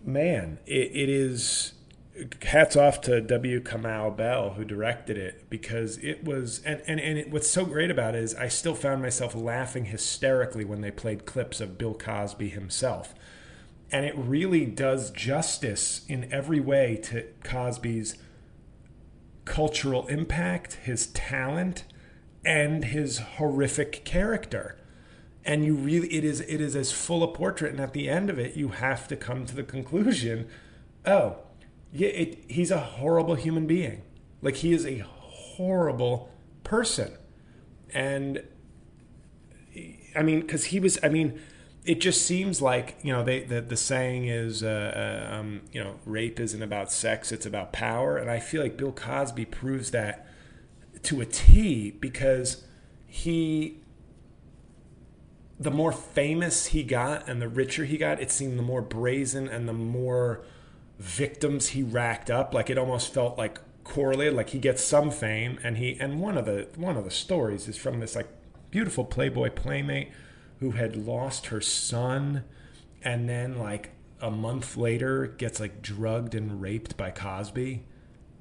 man, 0.03 0.59
it, 0.65 0.91
it 0.93 1.09
is 1.09 1.73
hats 2.43 2.75
off 2.75 3.01
to 3.01 3.19
W. 3.21 3.59
Kamau 3.59 4.15
Bell 4.15 4.51
who 4.51 4.63
directed 4.63 5.17
it 5.17 5.49
because 5.49 5.97
it 5.97 6.23
was 6.23 6.61
and 6.63 6.81
and 6.87 6.99
and 6.99 7.17
it, 7.17 7.31
what's 7.31 7.49
so 7.49 7.65
great 7.65 7.91
about 7.91 8.15
it 8.15 8.23
is 8.23 8.35
I 8.35 8.47
still 8.47 8.75
found 8.75 9.01
myself 9.01 9.35
laughing 9.35 9.85
hysterically 9.85 10.65
when 10.65 10.81
they 10.81 10.91
played 10.91 11.25
clips 11.25 11.59
of 11.59 11.77
Bill 11.77 11.93
Cosby 11.93 12.49
himself. 12.49 13.13
And 13.91 14.05
it 14.05 14.15
really 14.17 14.65
does 14.65 15.11
justice 15.11 16.03
in 16.07 16.31
every 16.33 16.59
way 16.59 16.99
to 17.03 17.27
Cosby's 17.43 18.17
cultural 19.45 20.07
impact, 20.07 20.73
his 20.83 21.07
talent, 21.07 21.83
and 22.45 22.85
his 22.85 23.19
horrific 23.19 24.03
character. 24.05 24.77
And 25.45 25.65
you 25.65 25.75
really 25.75 26.13
it 26.13 26.23
is 26.23 26.41
it 26.41 26.61
is 26.61 26.75
as 26.75 26.91
full 26.91 27.23
a 27.23 27.27
portrait 27.27 27.71
and 27.71 27.81
at 27.81 27.93
the 27.93 28.09
end 28.09 28.29
of 28.29 28.39
it 28.39 28.55
you 28.55 28.69
have 28.69 29.07
to 29.09 29.17
come 29.17 29.45
to 29.45 29.55
the 29.55 29.63
conclusion 29.63 30.47
oh 31.05 31.35
yeah 31.91 32.07
it, 32.07 32.45
he's 32.47 32.71
a 32.71 32.79
horrible 32.79 33.35
human 33.35 33.67
being. 33.67 34.03
Like 34.41 34.57
he 34.57 34.71
is 34.73 34.85
a 34.85 34.99
horrible 34.99 36.29
person. 36.63 37.17
And 37.93 38.43
i 40.15 40.21
mean 40.21 40.41
because 40.41 40.65
he 40.65 40.79
was 40.79 40.99
i 41.01 41.09
mean 41.09 41.39
it 41.85 41.99
just 41.99 42.25
seems 42.25 42.61
like 42.61 42.97
you 43.01 43.11
know 43.11 43.23
they 43.23 43.41
the, 43.41 43.61
the 43.61 43.75
saying 43.77 44.25
is 44.27 44.63
uh, 44.63 45.27
uh, 45.29 45.35
um, 45.35 45.61
you 45.71 45.83
know 45.83 45.95
rape 46.05 46.39
isn't 46.39 46.63
about 46.63 46.91
sex 46.91 47.31
it's 47.31 47.45
about 47.45 47.73
power 47.73 48.17
and 48.17 48.31
i 48.31 48.39
feel 48.39 48.61
like 48.61 48.77
bill 48.77 48.91
cosby 48.91 49.43
proves 49.45 49.91
that 49.91 50.25
to 51.01 51.19
a 51.19 51.25
t 51.25 51.91
because 51.91 52.63
he 53.05 53.83
the 55.59 55.71
more 55.71 55.91
famous 55.91 56.67
he 56.67 56.83
got 56.83 57.27
and 57.27 57.41
the 57.41 57.47
richer 57.47 57.85
he 57.85 57.97
got, 57.97 58.21
it 58.21 58.31
seemed 58.31 58.57
the 58.57 58.63
more 58.63 58.81
brazen 58.81 59.47
and 59.47 59.67
the 59.67 59.73
more 59.73 60.43
victims 60.99 61.69
he 61.69 61.83
racked 61.83 62.29
up. 62.29 62.53
Like 62.53 62.69
it 62.69 62.77
almost 62.77 63.13
felt 63.13 63.37
like 63.37 63.59
correlated. 63.83 64.33
Like 64.33 64.49
he 64.49 64.59
gets 64.59 64.83
some 64.83 65.11
fame, 65.11 65.59
and 65.63 65.77
he 65.77 65.97
and 65.99 66.19
one 66.19 66.37
of 66.37 66.45
the 66.45 66.67
one 66.75 66.97
of 66.97 67.05
the 67.05 67.11
stories 67.11 67.67
is 67.67 67.77
from 67.77 67.99
this 67.99 68.15
like 68.15 68.27
beautiful 68.71 69.05
Playboy 69.05 69.51
playmate 69.51 70.11
who 70.63 70.71
had 70.71 70.95
lost 70.95 71.47
her 71.47 71.59
son, 71.59 72.45
and 73.03 73.27
then 73.27 73.59
like 73.59 73.91
a 74.21 74.31
month 74.31 74.77
later 74.77 75.27
gets 75.27 75.59
like 75.59 75.81
drugged 75.81 76.33
and 76.33 76.61
raped 76.61 76.95
by 76.95 77.11
Cosby, 77.11 77.83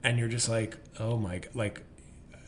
and 0.04 0.20
you're 0.20 0.28
just 0.28 0.48
like, 0.48 0.78
oh 1.00 1.16
my, 1.16 1.38
god, 1.38 1.50
like 1.54 1.82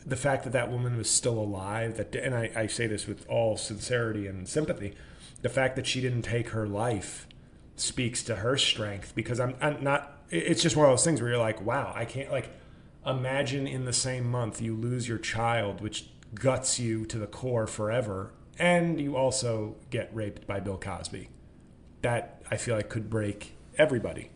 the 0.05 0.15
fact 0.15 0.45
that 0.45 0.53
that 0.53 0.71
woman 0.71 0.95
was 0.95 1.09
still 1.09 1.37
alive 1.37 1.97
that 1.97 2.15
and 2.15 2.33
I, 2.33 2.51
I 2.55 2.67
say 2.67 2.87
this 2.87 3.05
with 3.05 3.27
all 3.27 3.57
sincerity 3.57 4.27
and 4.27 4.47
sympathy 4.47 4.93
the 5.41 5.49
fact 5.49 5.75
that 5.75 5.87
she 5.87 5.99
didn't 5.99 6.21
take 6.21 6.49
her 6.49 6.67
life 6.67 7.27
speaks 7.75 8.23
to 8.23 8.37
her 8.37 8.55
strength 8.55 9.13
because 9.15 9.39
I'm, 9.39 9.55
I'm 9.59 9.83
not 9.83 10.21
it's 10.29 10.61
just 10.61 10.75
one 10.75 10.85
of 10.85 10.91
those 10.91 11.03
things 11.03 11.21
where 11.21 11.31
you're 11.31 11.39
like 11.39 11.59
wow 11.65 11.91
i 11.95 12.05
can't 12.05 12.31
like 12.31 12.49
imagine 13.05 13.65
in 13.65 13.85
the 13.85 13.93
same 13.93 14.29
month 14.29 14.61
you 14.61 14.75
lose 14.75 15.07
your 15.09 15.17
child 15.17 15.81
which 15.81 16.07
guts 16.35 16.79
you 16.79 17.05
to 17.07 17.17
the 17.17 17.27
core 17.27 17.65
forever 17.65 18.31
and 18.57 18.99
you 18.99 19.15
also 19.15 19.75
get 19.89 20.09
raped 20.13 20.47
by 20.47 20.59
bill 20.59 20.77
cosby. 20.77 21.29
That 22.01 22.41
i 22.49 22.57
feel 22.57 22.75
like 22.75 22.89
could 22.89 23.09
break 23.09 23.55
everybody. 23.77 24.29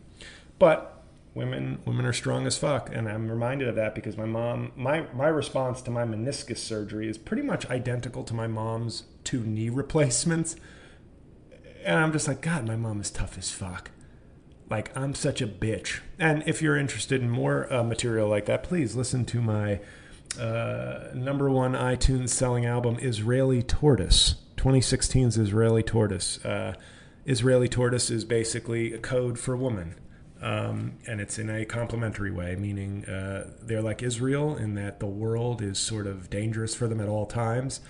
But 0.58 1.00
women 1.34 1.80
women 1.86 2.04
are 2.04 2.12
strong 2.12 2.44
as 2.46 2.58
fuck 2.58 2.90
and 2.92 3.08
i'm 3.08 3.30
reminded 3.30 3.68
of 3.68 3.76
that 3.76 3.94
because 3.94 4.16
my 4.16 4.24
mom 4.24 4.72
my 4.74 5.06
my 5.14 5.28
response 5.28 5.80
to 5.80 5.90
my 5.90 6.02
meniscus 6.02 6.58
surgery 6.58 7.08
is 7.08 7.16
pretty 7.16 7.42
much 7.42 7.64
identical 7.70 8.24
to 8.24 8.34
my 8.34 8.48
mom's 8.48 9.04
two 9.22 9.40
knee 9.44 9.68
replacements. 9.82 10.56
And 11.84 11.98
i'm 11.98 12.12
just 12.12 12.28
like 12.28 12.40
god 12.40 12.66
my 12.66 12.76
mom 12.76 13.00
is 13.00 13.10
tough 13.10 13.38
as 13.38 13.50
fuck. 13.50 13.90
Like 14.68 14.96
i'm 14.96 15.14
such 15.14 15.40
a 15.40 15.46
bitch. 15.46 16.00
And 16.18 16.42
if 16.46 16.60
you're 16.60 16.76
interested 16.76 17.22
in 17.22 17.30
more 17.30 17.72
uh, 17.72 17.84
material 17.84 18.28
like 18.28 18.46
that 18.46 18.62
please 18.62 18.96
listen 18.96 19.24
to 19.26 19.40
my 19.40 19.80
uh, 20.38 21.08
number 21.14 21.50
one 21.50 21.72
itunes 21.72 22.28
selling 22.28 22.64
album 22.66 22.96
israeli 23.00 23.62
tortoise 23.62 24.36
2016's 24.56 25.36
israeli 25.36 25.82
tortoise 25.82 26.44
uh, 26.44 26.74
israeli 27.24 27.68
tortoise 27.68 28.10
is 28.10 28.24
basically 28.24 28.92
a 28.92 28.98
code 28.98 29.38
for 29.38 29.56
woman 29.56 29.94
um, 30.42 30.94
and 31.06 31.20
it's 31.20 31.38
in 31.38 31.50
a 31.50 31.64
complimentary 31.64 32.30
way, 32.30 32.56
meaning 32.56 33.04
uh, 33.04 33.50
they're 33.60 33.82
like 33.82 34.02
Israel 34.02 34.56
in 34.56 34.74
that 34.74 34.98
the 34.98 35.06
world 35.06 35.60
is 35.60 35.78
sort 35.78 36.06
of 36.06 36.30
dangerous 36.30 36.74
for 36.74 36.88
them 36.88 37.00
at 37.00 37.08
all 37.08 37.26
times. 37.26 37.80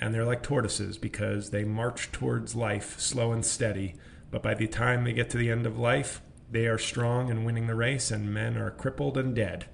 And 0.00 0.12
they're 0.12 0.24
like 0.24 0.42
tortoises 0.42 0.98
because 0.98 1.50
they 1.50 1.64
march 1.64 2.10
towards 2.10 2.56
life 2.56 2.98
slow 2.98 3.32
and 3.32 3.44
steady. 3.44 3.94
But 4.30 4.42
by 4.42 4.54
the 4.54 4.66
time 4.66 5.04
they 5.04 5.12
get 5.12 5.30
to 5.30 5.38
the 5.38 5.50
end 5.50 5.66
of 5.66 5.78
life, 5.78 6.20
they 6.50 6.66
are 6.66 6.78
strong 6.78 7.30
and 7.30 7.44
winning 7.46 7.66
the 7.66 7.74
race, 7.74 8.10
and 8.10 8.32
men 8.32 8.56
are 8.56 8.70
crippled 8.70 9.16
and 9.16 9.34
dead. 9.34 9.66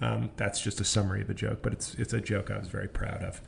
Um, 0.00 0.30
that's 0.36 0.60
just 0.60 0.80
a 0.80 0.84
summary 0.84 1.22
of 1.22 1.26
the 1.28 1.34
joke, 1.34 1.58
but 1.62 1.72
it's 1.72 1.94
it's 1.94 2.12
a 2.12 2.20
joke 2.20 2.50
I 2.50 2.58
was 2.58 2.68
very 2.68 2.88
proud 2.88 3.22
of. 3.22 3.40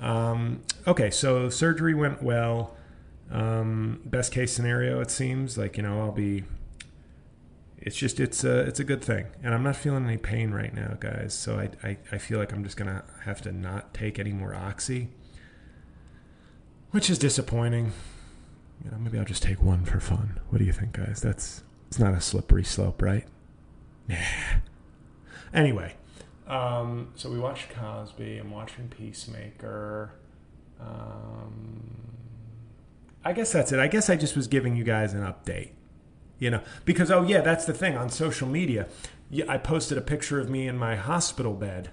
Um, 0.00 0.62
okay, 0.86 1.10
so 1.10 1.48
surgery 1.48 1.94
went 1.94 2.22
well. 2.22 2.76
Um, 3.30 4.00
best 4.04 4.32
case 4.32 4.52
scenario, 4.52 5.00
it 5.00 5.10
seems 5.10 5.56
like 5.56 5.76
you 5.76 5.82
know 5.82 6.00
I'll 6.00 6.12
be 6.12 6.44
it's 7.78 7.96
just 7.96 8.20
it's 8.20 8.44
a 8.44 8.60
it's 8.60 8.80
a 8.80 8.84
good 8.84 9.02
thing. 9.02 9.26
And 9.42 9.52
i'm 9.54 9.62
not 9.62 9.76
feeling 9.76 10.04
any 10.06 10.16
pain 10.16 10.52
right 10.52 10.72
now 10.72 10.96
guys 11.00 11.34
so 11.34 11.58
i 11.58 11.70
i, 11.86 11.96
I 12.12 12.18
feel 12.18 12.38
like 12.38 12.52
i'm 12.52 12.62
just 12.62 12.76
gonna 12.76 13.04
have 13.24 13.42
to 13.42 13.52
not 13.52 13.92
take 13.92 14.18
any 14.18 14.32
more 14.32 14.54
oxy 14.54 15.08
which 16.92 17.08
is 17.08 17.18
disappointing. 17.18 17.92
You 18.84 18.90
know 18.90 18.98
maybe 18.98 19.18
i'll 19.18 19.24
just 19.24 19.42
take 19.42 19.62
one 19.62 19.84
for 19.84 19.98
fun. 19.98 20.40
What 20.50 20.58
do 20.58 20.64
you 20.64 20.72
think 20.72 20.92
guys? 20.92 21.20
That's 21.20 21.62
it's 21.88 21.98
not 21.98 22.14
a 22.14 22.20
slippery 22.20 22.64
slope 22.64 23.02
right? 23.02 23.26
Yeah 24.08 24.24
anyway 25.54 25.94
um, 26.46 27.08
so 27.14 27.30
we 27.30 27.38
watched 27.38 27.70
cosby 27.70 28.38
i'm 28.38 28.50
watching 28.50 28.88
peacemaker 28.88 30.12
Um, 30.80 31.98
I 33.24 33.32
guess 33.32 33.52
that's 33.52 33.70
it. 33.70 33.78
I 33.78 33.86
guess 33.86 34.10
I 34.10 34.16
just 34.16 34.34
was 34.34 34.48
giving 34.48 34.74
you 34.74 34.82
guys 34.82 35.14
an 35.14 35.20
update. 35.20 35.70
You 36.40 36.50
know, 36.50 36.60
because 36.84 37.08
oh 37.12 37.22
yeah, 37.22 37.40
that's 37.40 37.64
the 37.66 37.72
thing 37.72 37.96
on 37.96 38.10
social 38.10 38.48
media. 38.48 38.88
I 39.48 39.58
posted 39.58 39.96
a 39.96 40.00
picture 40.00 40.40
of 40.40 40.50
me 40.50 40.66
in 40.66 40.76
my 40.76 40.96
hospital 40.96 41.54
bed, 41.54 41.90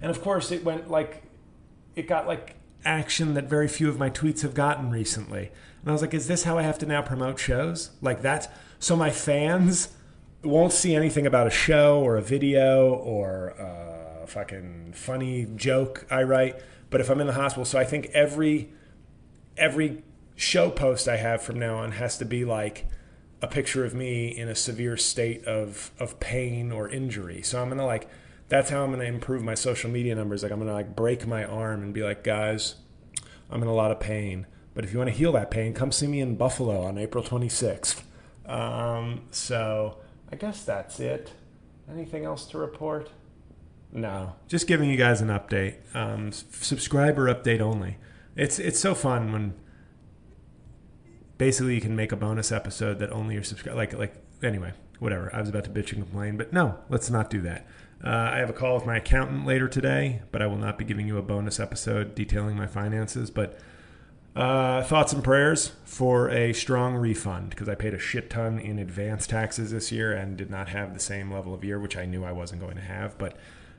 and 0.00 0.10
of 0.10 0.22
course 0.22 0.50
it 0.50 0.64
went 0.64 0.90
like, 0.90 1.22
it 1.94 2.08
got 2.08 2.26
like 2.26 2.54
action 2.84 3.34
that 3.34 3.44
very 3.44 3.68
few 3.68 3.90
of 3.90 3.98
my 3.98 4.08
tweets 4.08 4.40
have 4.40 4.54
gotten 4.54 4.90
recently. 4.90 5.50
And 5.82 5.90
I 5.90 5.92
was 5.92 6.00
like, 6.00 6.14
is 6.14 6.28
this 6.28 6.44
how 6.44 6.56
I 6.56 6.62
have 6.62 6.78
to 6.78 6.86
now 6.86 7.02
promote 7.02 7.38
shows? 7.38 7.90
Like 8.00 8.22
that? 8.22 8.50
So 8.78 8.96
my 8.96 9.10
fans 9.10 9.88
won't 10.46 10.72
see 10.72 10.94
anything 10.94 11.26
about 11.26 11.46
a 11.46 11.50
show 11.50 12.00
or 12.00 12.16
a 12.16 12.22
video 12.22 12.94
or 12.94 13.48
a 13.48 14.26
fucking 14.26 14.92
funny 14.94 15.46
joke 15.56 16.06
I 16.10 16.22
write. 16.22 16.60
But 16.90 17.00
if 17.00 17.10
I'm 17.10 17.20
in 17.20 17.26
the 17.26 17.32
hospital, 17.32 17.64
so 17.64 17.78
I 17.78 17.84
think 17.84 18.06
every 18.14 18.70
every 19.56 20.02
show 20.34 20.70
post 20.70 21.08
I 21.08 21.16
have 21.16 21.42
from 21.42 21.58
now 21.58 21.78
on 21.78 21.92
has 21.92 22.18
to 22.18 22.24
be 22.24 22.44
like 22.44 22.86
a 23.42 23.46
picture 23.46 23.84
of 23.84 23.94
me 23.94 24.28
in 24.28 24.48
a 24.48 24.54
severe 24.54 24.96
state 24.96 25.44
of 25.44 25.90
of 25.98 26.20
pain 26.20 26.72
or 26.72 26.88
injury. 26.88 27.42
So 27.42 27.60
I'm 27.60 27.68
gonna 27.68 27.86
like 27.86 28.08
that's 28.48 28.70
how 28.70 28.84
I'm 28.84 28.90
gonna 28.90 29.04
improve 29.04 29.42
my 29.42 29.54
social 29.54 29.90
media 29.90 30.14
numbers. 30.14 30.42
Like 30.42 30.52
I'm 30.52 30.58
gonna 30.58 30.72
like 30.72 30.94
break 30.94 31.26
my 31.26 31.44
arm 31.44 31.82
and 31.82 31.92
be 31.92 32.02
like, 32.02 32.22
guys, 32.22 32.76
I'm 33.50 33.62
in 33.62 33.68
a 33.68 33.74
lot 33.74 33.90
of 33.90 34.00
pain. 34.00 34.46
But 34.74 34.84
if 34.84 34.92
you 34.92 34.98
want 34.98 35.10
to 35.10 35.16
heal 35.16 35.32
that 35.32 35.50
pain, 35.50 35.72
come 35.72 35.90
see 35.90 36.06
me 36.06 36.20
in 36.20 36.36
Buffalo 36.36 36.82
on 36.82 36.98
April 36.98 37.24
26th. 37.24 38.02
Um, 38.44 39.22
so 39.30 39.96
I 40.30 40.36
guess 40.36 40.64
that's 40.64 41.00
it. 41.00 41.32
Anything 41.90 42.24
else 42.24 42.46
to 42.48 42.58
report? 42.58 43.10
No, 43.92 44.34
just 44.48 44.66
giving 44.66 44.90
you 44.90 44.96
guys 44.96 45.20
an 45.20 45.28
update. 45.28 45.76
Um, 45.94 46.32
subscriber 46.32 47.32
update 47.32 47.60
only. 47.60 47.98
It's 48.34 48.58
it's 48.58 48.80
so 48.80 48.94
fun 48.94 49.32
when 49.32 49.54
basically 51.38 51.74
you 51.74 51.80
can 51.80 51.94
make 51.94 52.12
a 52.12 52.16
bonus 52.16 52.50
episode 52.50 52.98
that 52.98 53.12
only 53.12 53.34
your 53.34 53.44
subscribe 53.44 53.76
like 53.76 53.92
like 53.92 54.14
anyway 54.42 54.72
whatever 54.98 55.34
i 55.34 55.40
was 55.40 55.48
about 55.48 55.64
to 55.64 55.70
bitch 55.70 55.92
and 55.92 56.02
complain 56.02 56.36
but 56.36 56.52
no 56.52 56.78
let's 56.88 57.10
not 57.10 57.28
do 57.30 57.40
that 57.40 57.66
uh, 58.04 58.08
i 58.32 58.38
have 58.38 58.50
a 58.50 58.52
call 58.54 58.74
with 58.74 58.86
my 58.86 58.96
accountant 58.96 59.46
later 59.46 59.68
today 59.68 60.22
but 60.32 60.40
i 60.40 60.46
will 60.46 60.56
not 60.56 60.78
be 60.78 60.84
giving 60.84 61.06
you 61.06 61.18
a 61.18 61.22
bonus 61.22 61.60
episode 61.60 62.14
detailing 62.14 62.56
my 62.56 62.66
finances 62.66 63.30
but 63.30 63.58
uh, 64.36 64.82
thoughts 64.84 65.12
and 65.12 65.24
prayers 65.24 65.72
for 65.84 66.28
a 66.30 66.52
strong 66.52 66.94
refund 66.94 67.50
because 67.50 67.68
i 67.68 67.74
paid 67.74 67.94
a 67.94 67.98
shit 67.98 68.30
ton 68.30 68.58
in 68.58 68.78
advance 68.78 69.26
taxes 69.26 69.70
this 69.70 69.90
year 69.90 70.12
and 70.12 70.36
did 70.36 70.50
not 70.50 70.68
have 70.68 70.94
the 70.94 71.00
same 71.00 71.32
level 71.32 71.54
of 71.54 71.64
year 71.64 71.80
which 71.80 71.96
i 71.96 72.04
knew 72.04 72.24
i 72.24 72.32
wasn't 72.32 72.60
going 72.60 72.76
to 72.76 72.82
have 72.82 73.16
but 73.18 73.36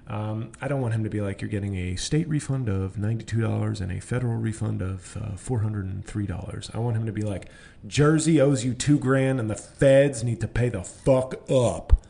um, 0.10 0.54
I 0.62 0.67
don't 0.70 0.82
want 0.82 0.93
him 0.93 1.04
to 1.04 1.10
be 1.10 1.20
like, 1.20 1.41
you're 1.41 1.50
getting 1.50 1.76
a 1.76 1.96
state 1.98 2.28
refund 2.30 2.70
of 2.70 2.93
$92 2.93 3.82
and 3.82 3.91
a 3.91 4.00
federal 4.00 4.38
refund 4.38 4.82
of 4.82 5.17
uh, 5.17 5.36
$403. 5.36 6.76
I 6.76 6.80
want 6.80 6.96
him 6.96 7.06
to 7.06 7.12
be 7.12 7.24
like, 7.24 7.50
Jersey 7.86 8.39
owes 8.39 8.63
you 8.63 8.74
two 8.74 8.98
grand 8.98 9.39
and 9.39 9.50
the 9.50 9.56
feds 9.56 10.24
need 10.24 10.39
to 10.41 10.48
pay 10.48 10.70
the 10.70 10.84
fuck 10.84 11.36
up. 11.52 12.06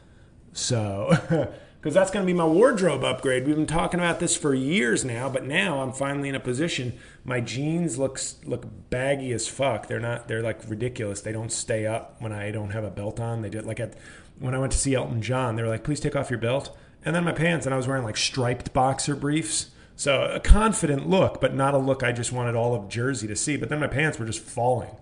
So, 0.53 1.51
because 1.79 1.93
that's 1.93 2.11
going 2.11 2.25
to 2.25 2.31
be 2.31 2.37
my 2.37 2.45
wardrobe 2.45 3.03
upgrade. 3.03 3.45
We've 3.45 3.55
been 3.55 3.65
talking 3.65 3.99
about 3.99 4.19
this 4.19 4.35
for 4.35 4.53
years 4.53 5.05
now, 5.05 5.29
but 5.29 5.45
now 5.45 5.81
I'm 5.81 5.93
finally 5.93 6.29
in 6.29 6.35
a 6.35 6.39
position. 6.39 6.97
My 7.23 7.39
jeans 7.39 7.97
looks 7.97 8.37
look 8.45 8.65
baggy 8.89 9.31
as 9.31 9.47
fuck. 9.47 9.87
They're 9.87 9.99
not. 9.99 10.27
They're 10.27 10.43
like 10.43 10.67
ridiculous. 10.67 11.21
They 11.21 11.31
don't 11.31 11.51
stay 11.51 11.85
up 11.85 12.15
when 12.19 12.31
I 12.31 12.51
don't 12.51 12.71
have 12.71 12.83
a 12.83 12.89
belt 12.89 13.19
on. 13.19 13.41
They 13.41 13.49
did 13.49 13.65
like 13.65 13.79
at 13.79 13.93
when 14.39 14.53
I 14.53 14.59
went 14.59 14.71
to 14.73 14.77
see 14.77 14.95
Elton 14.95 15.21
John. 15.21 15.55
They 15.55 15.63
were 15.63 15.69
like, 15.69 15.83
please 15.83 15.99
take 15.99 16.15
off 16.15 16.29
your 16.29 16.39
belt 16.39 16.75
and 17.07 17.15
then 17.15 17.23
my 17.23 17.31
pants, 17.31 17.65
and 17.65 17.73
I 17.73 17.77
was 17.77 17.87
wearing 17.87 18.03
like 18.03 18.17
striped 18.17 18.73
boxer 18.73 19.15
briefs. 19.15 19.69
So 19.95 20.23
a 20.23 20.41
confident 20.41 21.09
look, 21.09 21.39
but 21.39 21.55
not 21.55 21.73
a 21.73 21.77
look 21.77 22.03
I 22.03 22.11
just 22.11 22.33
wanted 22.33 22.53
all 22.53 22.75
of 22.75 22.89
Jersey 22.89 23.27
to 23.27 23.35
see. 23.35 23.55
But 23.55 23.69
then 23.69 23.79
my 23.79 23.87
pants 23.87 24.19
were 24.19 24.25
just 24.25 24.41
falling. 24.41 24.93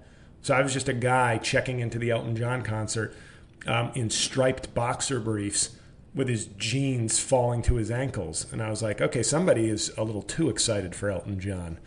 So 0.44 0.54
I 0.54 0.62
was 0.62 0.72
just 0.72 0.88
a 0.88 0.94
guy 0.94 1.40
checking 1.40 1.80
into 1.80 1.98
the 1.98 2.12
Elton 2.12 2.36
John 2.36 2.62
concert 2.62 3.16
um, 3.66 3.92
in 3.96 4.12
striped 4.12 4.76
boxer 4.76 5.20
briefs 5.20 5.72
with 6.16 6.30
his 6.30 6.46
jeans 6.46 7.20
falling 7.20 7.62
to 7.64 7.76
his 7.76 7.92
ankles. 7.92 8.52
And 8.52 8.64
I 8.64 8.70
was 8.70 8.82
like, 8.82 9.02
okay, 9.02 9.22
somebody 9.22 9.70
is 9.70 9.92
a 9.98 10.04
little 10.04 10.22
too 10.22 10.50
excited 10.50 10.96
for 10.96 11.10
Elton 11.10 11.40
John. 11.40 11.78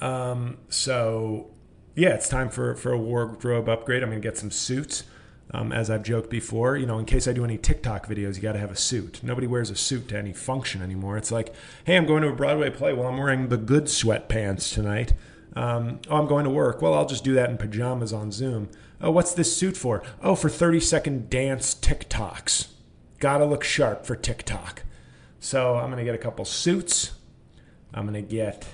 Um, 0.00 0.56
so 0.70 1.50
yeah, 1.94 2.14
it's 2.14 2.28
time 2.28 2.48
for, 2.48 2.74
for 2.74 2.92
a 2.92 2.98
wardrobe 2.98 3.68
upgrade. 3.68 4.02
I'm 4.02 4.08
going 4.08 4.20
to 4.20 4.26
get 4.26 4.38
some 4.38 4.50
suits. 4.50 5.04
Um, 5.50 5.72
as 5.72 5.90
I've 5.90 6.02
joked 6.02 6.30
before, 6.30 6.76
you 6.76 6.86
know, 6.86 6.98
in 6.98 7.04
case 7.04 7.28
I 7.28 7.32
do 7.32 7.44
any 7.44 7.58
TikTok 7.58 8.08
videos, 8.08 8.36
you 8.36 8.42
got 8.42 8.54
to 8.54 8.58
have 8.58 8.72
a 8.72 8.76
suit. 8.76 9.20
Nobody 9.22 9.46
wears 9.46 9.68
a 9.70 9.76
suit 9.76 10.08
to 10.08 10.18
any 10.18 10.32
function 10.32 10.82
anymore. 10.82 11.18
It's 11.18 11.30
like, 11.30 11.54
hey, 11.84 11.96
I'm 11.96 12.06
going 12.06 12.22
to 12.22 12.28
a 12.28 12.34
Broadway 12.34 12.70
play. 12.70 12.94
Well, 12.94 13.06
I'm 13.06 13.18
wearing 13.18 13.50
the 13.50 13.58
good 13.58 13.84
sweatpants 13.84 14.72
tonight. 14.72 15.12
Um, 15.54 16.00
oh, 16.08 16.16
I'm 16.16 16.26
going 16.26 16.44
to 16.44 16.50
work. 16.50 16.80
Well, 16.80 16.94
I'll 16.94 17.06
just 17.06 17.22
do 17.22 17.34
that 17.34 17.50
in 17.50 17.58
pajamas 17.58 18.12
on 18.12 18.32
Zoom. 18.32 18.70
Oh, 19.00 19.10
what's 19.10 19.34
this 19.34 19.54
suit 19.54 19.76
for? 19.76 20.02
Oh, 20.22 20.34
for 20.34 20.48
30 20.48 20.80
second 20.80 21.30
dance 21.30 21.74
TikToks. 21.74 22.73
Gotta 23.24 23.46
look 23.46 23.64
sharp 23.64 24.04
for 24.04 24.16
TikTok. 24.16 24.82
So 25.40 25.76
I'm 25.76 25.86
going 25.86 25.96
to 25.96 26.04
get 26.04 26.14
a 26.14 26.18
couple 26.18 26.44
suits. 26.44 27.12
I'm 27.94 28.06
going 28.06 28.22
to 28.22 28.34
get 28.34 28.66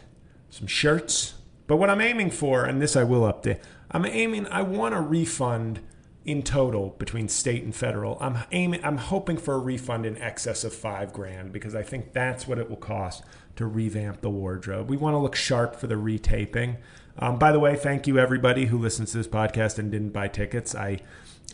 some 0.49 0.67
shirts. 0.67 1.35
But 1.69 1.77
what 1.77 1.89
I'm 1.89 2.01
aiming 2.01 2.33
for, 2.33 2.65
and 2.65 2.83
this 2.83 2.97
I 2.97 3.05
will 3.05 3.33
update, 3.33 3.61
I'm 3.93 4.05
aiming, 4.05 4.49
I 4.49 4.63
want 4.63 4.97
a 4.97 5.01
refund 5.01 5.79
in 6.25 6.43
total 6.43 6.97
between 6.99 7.29
state 7.29 7.63
and 7.63 7.73
federal. 7.73 8.19
I'm 8.21 8.39
aiming 8.51 8.85
I'm 8.85 8.97
hoping 8.97 9.37
for 9.37 9.55
a 9.55 9.59
refund 9.59 10.05
in 10.05 10.19
excess 10.19 10.65
of 10.65 10.75
5 10.75 11.13
grand 11.13 11.53
because 11.53 11.77
I 11.77 11.85
think 11.85 12.13
that's 12.13 12.49
what 12.49 12.59
it 12.59 12.69
will 12.69 12.77
cost 12.77 13.23
to 13.55 13.67
revamp 13.67 14.21
the 14.21 14.31
wardrobe. 14.31 14.91
We 14.91 14.97
want 14.97 15.15
to 15.15 15.19
look 15.19 15.37
sharp 15.37 15.77
for 15.77 15.87
the 15.87 15.95
retaping. 15.95 16.79
Um, 17.19 17.39
by 17.39 17.53
the 17.53 17.59
way, 17.59 17.77
thank 17.77 18.07
you 18.07 18.19
everybody 18.19 18.67
who 18.67 18.79
listens 18.79 19.13
to 19.13 19.19
this 19.19 19.27
podcast 19.27 19.79
and 19.79 19.91
didn't 19.91 20.11
buy 20.11 20.29
tickets. 20.29 20.75
I 20.75 21.01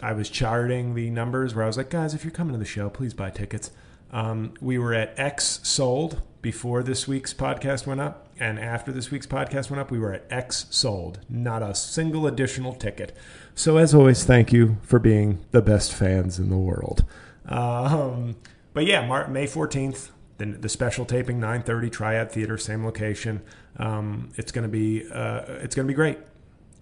I 0.02 0.12
was 0.12 0.28
charting 0.28 0.94
the 0.94 1.10
numbers 1.10 1.54
where 1.54 1.64
I 1.64 1.66
was 1.66 1.76
like, 1.76 1.90
guys, 1.90 2.12
if 2.14 2.22
you're 2.24 2.30
coming 2.30 2.52
to 2.52 2.58
the 2.58 2.64
show, 2.66 2.90
please 2.90 3.14
buy 3.14 3.30
tickets. 3.30 3.70
Um, 4.12 4.54
we 4.60 4.78
were 4.78 4.94
at 4.94 5.18
X 5.18 5.60
sold 5.62 6.22
before 6.42 6.82
this 6.82 7.08
week's 7.08 7.34
podcast 7.34 7.86
went 7.86 8.00
up, 8.00 8.28
and 8.38 8.58
after 8.58 8.92
this 8.92 9.10
week's 9.10 9.26
podcast 9.26 9.70
went 9.70 9.80
up, 9.80 9.90
we 9.90 9.98
were 9.98 10.12
at 10.12 10.26
X 10.30 10.66
sold. 10.70 11.18
Not 11.28 11.62
a 11.62 11.74
single 11.74 12.26
additional 12.26 12.74
ticket. 12.74 13.16
So, 13.54 13.78
as 13.78 13.94
always, 13.94 14.24
thank 14.24 14.52
you 14.52 14.76
for 14.82 14.98
being 14.98 15.44
the 15.50 15.62
best 15.62 15.92
fans 15.92 16.38
in 16.38 16.50
the 16.50 16.56
world. 16.56 17.04
Um, 17.48 18.36
but 18.74 18.86
yeah, 18.86 19.26
May 19.28 19.46
14th, 19.46 20.10
the, 20.38 20.46
the 20.46 20.68
special 20.68 21.04
taping, 21.04 21.40
9:30, 21.40 21.90
Triad 21.90 22.30
Theater, 22.30 22.58
same 22.58 22.84
location. 22.84 23.42
Um, 23.78 24.30
it's 24.36 24.52
gonna 24.52 24.68
be 24.68 25.04
uh, 25.10 25.42
it's 25.60 25.74
gonna 25.74 25.88
be 25.88 25.94
great. 25.94 26.18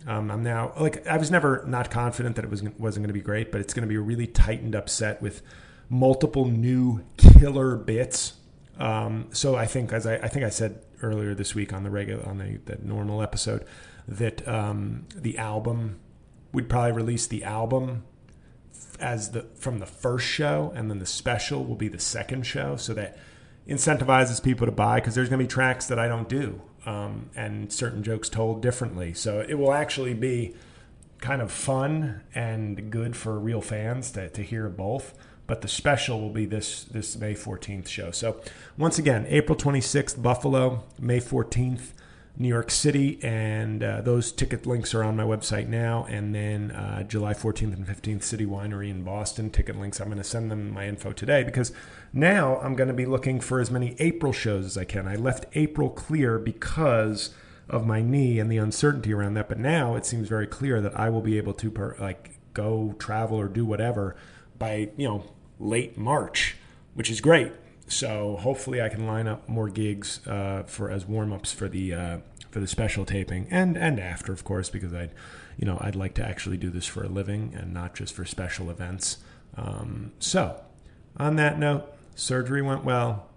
Um, 0.06 0.30
I'm 0.30 0.42
now 0.42 0.72
like 0.78 1.06
I 1.06 1.16
was 1.16 1.30
never 1.30 1.64
not 1.66 1.90
confident 1.90 2.36
that 2.36 2.44
it 2.44 2.50
was 2.50 2.62
wasn't 2.78 3.04
gonna 3.04 3.12
be 3.14 3.20
great, 3.20 3.50
but 3.50 3.60
it's 3.60 3.74
gonna 3.74 3.86
be 3.86 3.96
a 3.96 4.00
really 4.00 4.26
tightened 4.26 4.74
up 4.74 4.88
set 4.88 5.20
with 5.20 5.42
multiple 5.88 6.46
new 6.46 7.04
killer 7.16 7.76
bits. 7.76 8.34
Um, 8.78 9.28
so 9.32 9.54
I 9.54 9.66
think, 9.66 9.92
as 9.92 10.04
I, 10.06 10.14
I, 10.16 10.28
think 10.28 10.44
I 10.44 10.48
said 10.48 10.80
earlier 11.00 11.32
this 11.32 11.54
week 11.54 11.72
on 11.72 11.84
the 11.84 11.90
regular 11.90 12.26
on 12.26 12.38
the, 12.38 12.58
the 12.64 12.76
normal 12.82 13.22
episode, 13.22 13.64
that 14.08 14.46
um, 14.48 15.06
the 15.14 15.38
album 15.38 16.00
we'd 16.52 16.68
probably 16.68 16.92
release 16.92 17.26
the 17.26 17.44
album 17.44 18.04
as 18.98 19.30
the 19.30 19.42
from 19.54 19.78
the 19.78 19.86
first 19.86 20.26
show, 20.26 20.72
and 20.74 20.90
then 20.90 20.98
the 20.98 21.06
special 21.06 21.64
will 21.64 21.76
be 21.76 21.88
the 21.88 21.98
second 21.98 22.44
show, 22.46 22.76
so 22.76 22.94
that 22.94 23.16
incentivizes 23.68 24.42
people 24.42 24.66
to 24.66 24.72
buy 24.72 24.96
because 24.96 25.14
there's 25.14 25.28
going 25.28 25.38
to 25.38 25.44
be 25.44 25.48
tracks 25.48 25.86
that 25.86 25.98
I 25.98 26.06
don't 26.06 26.28
do 26.28 26.60
um, 26.86 27.30
and 27.34 27.72
certain 27.72 28.02
jokes 28.02 28.28
told 28.28 28.62
differently. 28.62 29.14
So 29.14 29.44
it 29.46 29.54
will 29.54 29.72
actually 29.72 30.14
be 30.14 30.54
kind 31.18 31.40
of 31.40 31.50
fun 31.50 32.22
and 32.34 32.90
good 32.90 33.16
for 33.16 33.38
real 33.38 33.60
fans 33.60 34.10
to, 34.12 34.28
to 34.28 34.42
hear 34.42 34.68
both. 34.68 35.14
But 35.46 35.60
the 35.60 35.68
special 35.68 36.20
will 36.20 36.30
be 36.30 36.46
this 36.46 36.84
this 36.84 37.16
May 37.16 37.34
14th 37.34 37.86
show. 37.86 38.10
So 38.10 38.40
once 38.78 38.98
again, 38.98 39.26
April 39.28 39.56
26th, 39.56 40.22
Buffalo, 40.22 40.84
May 40.98 41.20
14th, 41.20 41.92
New 42.36 42.48
York 42.48 42.70
City, 42.70 43.20
and 43.22 43.82
uh, 43.82 44.00
those 44.00 44.32
ticket 44.32 44.66
links 44.66 44.92
are 44.92 45.04
on 45.04 45.14
my 45.14 45.22
website 45.22 45.68
now. 45.68 46.04
And 46.08 46.34
then 46.34 46.72
uh, 46.72 47.04
July 47.04 47.32
14th 47.32 47.74
and 47.74 47.86
15th, 47.86 48.24
City 48.24 48.44
Winery 48.44 48.90
in 48.90 49.04
Boston. 49.04 49.50
Ticket 49.50 49.78
links, 49.78 50.00
I'm 50.00 50.08
going 50.08 50.18
to 50.18 50.24
send 50.24 50.50
them 50.50 50.70
my 50.70 50.88
info 50.88 51.12
today 51.12 51.44
because 51.44 51.70
now 52.12 52.58
I'm 52.58 52.74
going 52.74 52.88
to 52.88 52.94
be 52.94 53.06
looking 53.06 53.38
for 53.38 53.60
as 53.60 53.70
many 53.70 53.94
April 54.00 54.32
shows 54.32 54.66
as 54.66 54.76
I 54.76 54.84
can. 54.84 55.06
I 55.06 55.14
left 55.14 55.46
April 55.54 55.90
clear 55.90 56.40
because 56.40 57.30
of 57.68 57.86
my 57.86 58.02
knee 58.02 58.40
and 58.40 58.50
the 58.50 58.58
uncertainty 58.58 59.14
around 59.14 59.34
that, 59.34 59.48
but 59.48 59.58
now 59.58 59.94
it 59.94 60.04
seems 60.04 60.28
very 60.28 60.48
clear 60.48 60.80
that 60.80 60.98
I 60.98 61.10
will 61.10 61.22
be 61.22 61.38
able 61.38 61.54
to 61.54 61.70
per, 61.70 61.96
like 62.00 62.40
go 62.52 62.96
travel 62.98 63.40
or 63.40 63.46
do 63.46 63.64
whatever 63.64 64.16
by 64.58 64.90
you 64.96 65.06
know 65.06 65.24
late 65.60 65.96
March, 65.96 66.56
which 66.94 67.10
is 67.10 67.20
great 67.20 67.52
so 67.94 68.36
hopefully 68.36 68.82
I 68.82 68.88
can 68.88 69.06
line 69.06 69.26
up 69.26 69.48
more 69.48 69.68
gigs 69.68 70.26
uh, 70.26 70.64
for 70.66 70.90
as 70.90 71.06
warm 71.06 71.32
ups 71.32 71.52
for 71.52 71.68
the 71.68 71.94
uh, 71.94 72.18
for 72.50 72.60
the 72.60 72.66
special 72.66 73.04
taping 73.04 73.46
and 73.50 73.76
and 73.76 73.98
after 73.98 74.32
of 74.32 74.44
course 74.44 74.68
because 74.68 74.92
I'd 74.92 75.12
you 75.56 75.66
know 75.66 75.78
I'd 75.80 75.96
like 75.96 76.14
to 76.14 76.26
actually 76.26 76.56
do 76.56 76.70
this 76.70 76.86
for 76.86 77.04
a 77.04 77.08
living 77.08 77.54
and 77.56 77.72
not 77.72 77.94
just 77.94 78.14
for 78.14 78.24
special 78.24 78.70
events. 78.70 79.18
Um, 79.56 80.12
so 80.18 80.60
on 81.16 81.36
that 81.36 81.58
note, 81.58 81.92
surgery 82.14 82.62
went 82.62 82.84
well. 82.84 83.28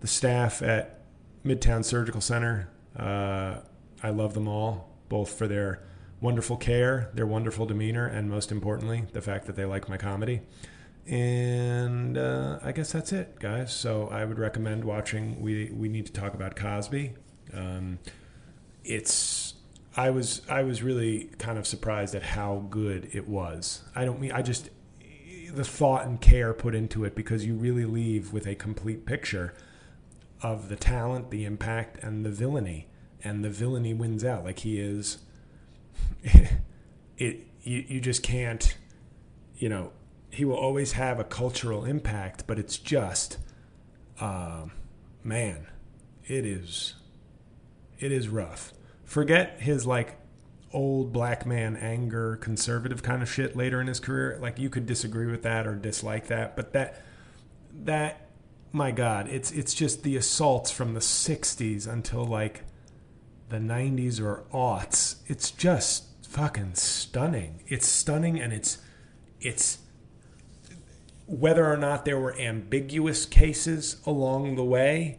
The 0.00 0.06
staff 0.06 0.62
at 0.62 1.00
Midtown 1.44 1.84
Surgical 1.84 2.20
Center. 2.20 2.68
Uh, 2.96 3.56
I 4.02 4.10
love 4.10 4.34
them 4.34 4.48
all, 4.48 4.90
both 5.08 5.30
for 5.32 5.46
their 5.46 5.82
wonderful 6.20 6.56
care, 6.56 7.10
their 7.14 7.26
wonderful 7.26 7.66
demeanor, 7.66 8.06
and 8.06 8.30
most 8.30 8.50
importantly, 8.50 9.04
the 9.12 9.20
fact 9.20 9.46
that 9.46 9.56
they 9.56 9.64
like 9.64 9.88
my 9.88 9.96
comedy. 9.96 10.40
And 11.08 12.18
uh, 12.18 12.58
I 12.62 12.72
guess 12.72 12.92
that's 12.92 13.12
it, 13.12 13.38
guys. 13.40 13.72
So 13.72 14.08
I 14.08 14.24
would 14.24 14.38
recommend 14.38 14.84
watching. 14.84 15.40
We 15.40 15.70
we 15.72 15.88
need 15.88 16.06
to 16.06 16.12
talk 16.12 16.34
about 16.34 16.54
Cosby. 16.54 17.14
Um, 17.54 17.98
it's 18.84 19.54
I 19.96 20.10
was 20.10 20.42
I 20.50 20.62
was 20.62 20.82
really 20.82 21.30
kind 21.38 21.58
of 21.58 21.66
surprised 21.66 22.14
at 22.14 22.22
how 22.22 22.66
good 22.68 23.08
it 23.12 23.26
was. 23.26 23.82
I 23.96 24.04
don't 24.04 24.20
mean 24.20 24.32
I 24.32 24.42
just 24.42 24.68
the 25.52 25.64
thought 25.64 26.06
and 26.06 26.20
care 26.20 26.52
put 26.52 26.74
into 26.74 27.04
it 27.04 27.14
because 27.14 27.46
you 27.46 27.54
really 27.54 27.86
leave 27.86 28.32
with 28.32 28.46
a 28.46 28.54
complete 28.54 29.06
picture 29.06 29.54
of 30.42 30.68
the 30.68 30.76
talent, 30.76 31.30
the 31.30 31.44
impact, 31.44 32.02
and 32.02 32.24
the 32.24 32.30
villainy. 32.30 32.86
And 33.24 33.42
the 33.42 33.50
villainy 33.50 33.94
wins 33.94 34.24
out. 34.24 34.44
Like 34.44 34.60
he 34.60 34.78
is. 34.78 35.18
it 36.22 37.46
you 37.62 37.84
you 37.88 38.00
just 38.00 38.22
can't. 38.22 38.76
You 39.56 39.68
know, 39.68 39.92
he 40.30 40.44
will 40.44 40.56
always 40.56 40.92
have 40.92 41.18
a 41.18 41.24
cultural 41.24 41.84
impact, 41.84 42.44
but 42.46 42.58
it's 42.58 42.76
just, 42.76 43.38
uh, 44.20 44.66
man, 45.24 45.66
it 46.26 46.44
is. 46.44 46.94
It 47.98 48.12
is 48.12 48.28
rough. 48.28 48.72
Forget 49.04 49.60
his 49.60 49.86
like 49.86 50.18
old 50.72 51.12
black 51.12 51.46
man 51.46 51.76
anger, 51.76 52.36
conservative 52.36 53.02
kind 53.02 53.22
of 53.22 53.30
shit 53.30 53.56
later 53.56 53.80
in 53.80 53.86
his 53.86 54.00
career. 54.00 54.38
Like 54.40 54.58
you 54.58 54.70
could 54.70 54.86
disagree 54.86 55.26
with 55.26 55.42
that 55.42 55.66
or 55.66 55.74
dislike 55.74 56.26
that, 56.28 56.56
but 56.56 56.72
that 56.74 57.02
that 57.84 58.28
my 58.72 58.90
god, 58.90 59.28
it's 59.28 59.50
it's 59.50 59.74
just 59.74 60.02
the 60.02 60.16
assaults 60.16 60.70
from 60.70 60.94
the 60.94 61.00
60s 61.00 61.90
until 61.90 62.24
like 62.24 62.64
the 63.48 63.56
90s 63.56 64.20
or 64.20 64.44
aughts. 64.52 65.16
It's 65.26 65.50
just 65.50 66.04
fucking 66.26 66.74
stunning. 66.74 67.62
It's 67.66 67.86
stunning 67.86 68.40
and 68.40 68.52
it's 68.52 68.78
it's 69.40 69.78
whether 71.28 71.70
or 71.70 71.76
not 71.76 72.06
there 72.06 72.18
were 72.18 72.36
ambiguous 72.38 73.26
cases 73.26 73.98
along 74.06 74.56
the 74.56 74.64
way, 74.64 75.18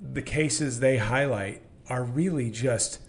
the 0.00 0.22
cases 0.22 0.80
they 0.80 0.98
highlight 0.98 1.62
are 1.88 2.04
really 2.04 2.50
just 2.50 3.00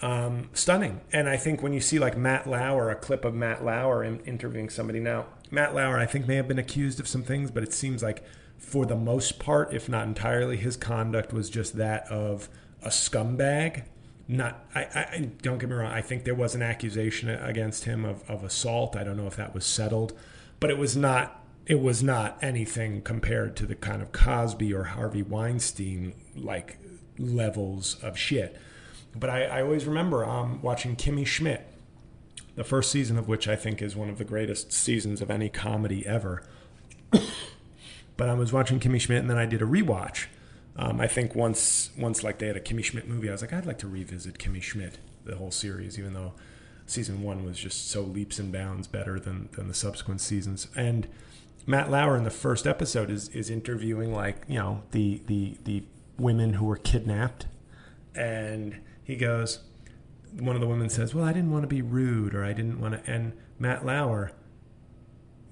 um, 0.00 0.48
stunning. 0.54 1.02
And 1.12 1.28
I 1.28 1.36
think 1.36 1.62
when 1.62 1.74
you 1.74 1.80
see 1.80 1.98
like 1.98 2.16
Matt 2.16 2.48
Lauer, 2.48 2.88
a 2.88 2.96
clip 2.96 3.26
of 3.26 3.34
Matt 3.34 3.62
Lauer 3.62 4.02
in, 4.02 4.20
interviewing 4.20 4.70
somebody 4.70 4.98
now, 4.98 5.26
Matt 5.50 5.74
Lauer, 5.74 5.98
I 5.98 6.06
think 6.06 6.26
may 6.26 6.36
have 6.36 6.48
been 6.48 6.58
accused 6.58 7.00
of 7.00 7.06
some 7.06 7.22
things, 7.22 7.50
but 7.50 7.62
it 7.62 7.74
seems 7.74 8.02
like 8.02 8.24
for 8.56 8.86
the 8.86 8.96
most 8.96 9.38
part, 9.38 9.74
if 9.74 9.88
not 9.88 10.06
entirely, 10.06 10.56
his 10.56 10.76
conduct 10.76 11.32
was 11.32 11.50
just 11.50 11.76
that 11.76 12.06
of 12.10 12.48
a 12.82 12.88
scumbag. 12.88 13.84
Not, 14.26 14.64
I, 14.74 14.80
I 14.80 15.30
don't 15.42 15.58
get 15.58 15.68
me 15.68 15.76
wrong. 15.76 15.90
I 15.90 16.02
think 16.02 16.24
there 16.24 16.34
was 16.34 16.54
an 16.54 16.62
accusation 16.62 17.28
against 17.28 17.84
him 17.84 18.04
of, 18.04 18.28
of 18.28 18.42
assault. 18.42 18.96
I 18.96 19.04
don't 19.04 19.16
know 19.16 19.26
if 19.26 19.36
that 19.36 19.54
was 19.54 19.66
settled, 19.66 20.18
but 20.60 20.70
it 20.70 20.78
was 20.78 20.96
not. 20.96 21.34
It 21.66 21.82
was 21.82 22.02
not 22.02 22.38
anything 22.40 23.02
compared 23.02 23.54
to 23.56 23.66
the 23.66 23.74
kind 23.74 24.00
of 24.00 24.10
Cosby 24.10 24.72
or 24.72 24.84
Harvey 24.84 25.20
Weinstein 25.20 26.14
like 26.34 26.78
levels 27.18 27.96
of 28.02 28.16
shit. 28.16 28.56
But 29.14 29.30
I, 29.30 29.44
I 29.44 29.62
always 29.62 29.84
remember 29.84 30.24
um, 30.24 30.62
watching 30.62 30.96
Kimmy 30.96 31.26
Schmidt, 31.26 31.66
the 32.54 32.64
first 32.64 32.90
season 32.90 33.18
of 33.18 33.28
which 33.28 33.48
I 33.48 33.56
think 33.56 33.82
is 33.82 33.96
one 33.96 34.08
of 34.08 34.18
the 34.18 34.24
greatest 34.24 34.72
seasons 34.72 35.20
of 35.20 35.30
any 35.30 35.48
comedy 35.48 36.06
ever. 36.06 36.42
but 38.16 38.28
I 38.28 38.34
was 38.34 38.52
watching 38.52 38.80
Kimmy 38.80 39.00
Schmidt, 39.00 39.20
and 39.20 39.30
then 39.30 39.38
I 39.38 39.46
did 39.46 39.60
a 39.60 39.66
rewatch. 39.66 40.26
Um, 40.76 41.00
I 41.00 41.06
think 41.06 41.34
once, 41.34 41.90
once 41.98 42.22
like 42.22 42.38
they 42.38 42.46
had 42.46 42.56
a 42.56 42.60
Kimmy 42.60 42.84
Schmidt 42.84 43.08
movie, 43.08 43.28
I 43.28 43.32
was 43.32 43.42
like, 43.42 43.52
I'd 43.52 43.66
like 43.66 43.78
to 43.78 43.88
revisit 43.88 44.38
Kimmy 44.38 44.62
Schmidt, 44.62 44.98
the 45.24 45.36
whole 45.36 45.50
series, 45.50 45.98
even 45.98 46.14
though 46.14 46.34
season 46.90 47.22
one 47.22 47.44
was 47.44 47.58
just 47.58 47.90
so 47.90 48.02
leaps 48.02 48.38
and 48.38 48.52
bounds 48.52 48.86
better 48.86 49.18
than 49.18 49.48
than 49.52 49.68
the 49.68 49.74
subsequent 49.74 50.20
seasons. 50.20 50.68
And 50.76 51.08
Matt 51.66 51.90
Lauer 51.90 52.16
in 52.16 52.24
the 52.24 52.30
first 52.30 52.66
episode 52.66 53.10
is 53.10 53.28
is 53.30 53.50
interviewing 53.50 54.12
like 54.12 54.44
you 54.48 54.58
know 54.58 54.82
the 54.92 55.22
the 55.26 55.56
the 55.64 55.84
women 56.18 56.54
who 56.54 56.64
were 56.64 56.76
kidnapped, 56.76 57.46
and 58.14 58.80
he 59.04 59.16
goes, 59.16 59.60
one 60.32 60.54
of 60.54 60.60
the 60.60 60.68
women 60.68 60.88
says, 60.88 61.14
"Well, 61.14 61.24
I 61.24 61.32
didn't 61.32 61.50
want 61.50 61.62
to 61.62 61.68
be 61.68 61.82
rude, 61.82 62.34
or 62.34 62.44
I 62.44 62.52
didn't 62.52 62.80
want 62.80 62.94
to," 62.94 63.10
and 63.10 63.32
Matt 63.58 63.84
Lauer 63.84 64.32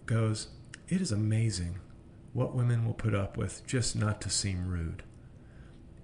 goes, 0.07 0.49
"It 0.89 1.01
is 1.01 1.13
amazing 1.13 1.79
what 2.33 2.55
women 2.55 2.85
will 2.85 2.95
put 2.95 3.15
up 3.15 3.37
with 3.37 3.67
just 3.67 3.97
not 3.97 4.21
to 4.23 4.31
seem 4.31 4.69
rude." 4.69 5.03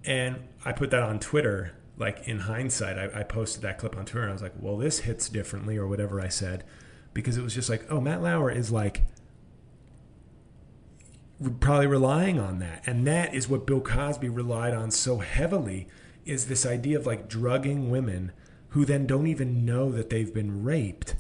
And 0.05 0.49
I 0.65 0.73
put 0.73 0.91
that 0.91 1.03
on 1.03 1.21
Twitter. 1.21 1.73
Like 1.99 2.27
in 2.27 2.41
hindsight, 2.41 2.99
I, 2.99 3.21
I 3.21 3.23
posted 3.23 3.63
that 3.63 3.79
clip 3.79 3.97
on 3.97 4.05
Twitter. 4.05 4.23
And 4.23 4.31
I 4.31 4.35
was 4.35 4.43
like, 4.43 4.55
"Well, 4.59 4.77
this 4.77 5.01
hits 5.01 5.29
differently," 5.29 5.77
or 5.77 5.87
whatever 5.87 6.21
I 6.21 6.29
said, 6.29 6.65
because 7.15 7.37
it 7.37 7.43
was 7.43 7.55
just 7.55 7.69
like, 7.69 7.87
"Oh, 7.91 8.01
Matt 8.01 8.23
Lauer 8.23 8.51
is 8.51 8.71
like." 8.71 9.03
probably 11.59 11.89
relying 11.89 12.39
on 12.39 12.61
that 12.61 12.81
and 12.87 13.05
that 13.05 13.35
is 13.35 13.49
what 13.49 13.67
bill 13.67 13.81
cosby 13.81 14.29
relied 14.29 14.73
on 14.73 14.93
so 14.93 15.19
heavily 15.19 15.89
is 16.25 16.47
this 16.47 16.65
idea 16.65 16.97
of 16.97 17.05
like 17.05 17.29
drugging 17.29 17.91
women 17.91 18.31
who 18.73 18.85
then 18.85 19.07
don't 19.07 19.27
even 19.27 19.65
know 19.65 19.91
that 19.93 20.11
they've 20.11 20.33
been 20.33 20.65
raped. 20.65 21.15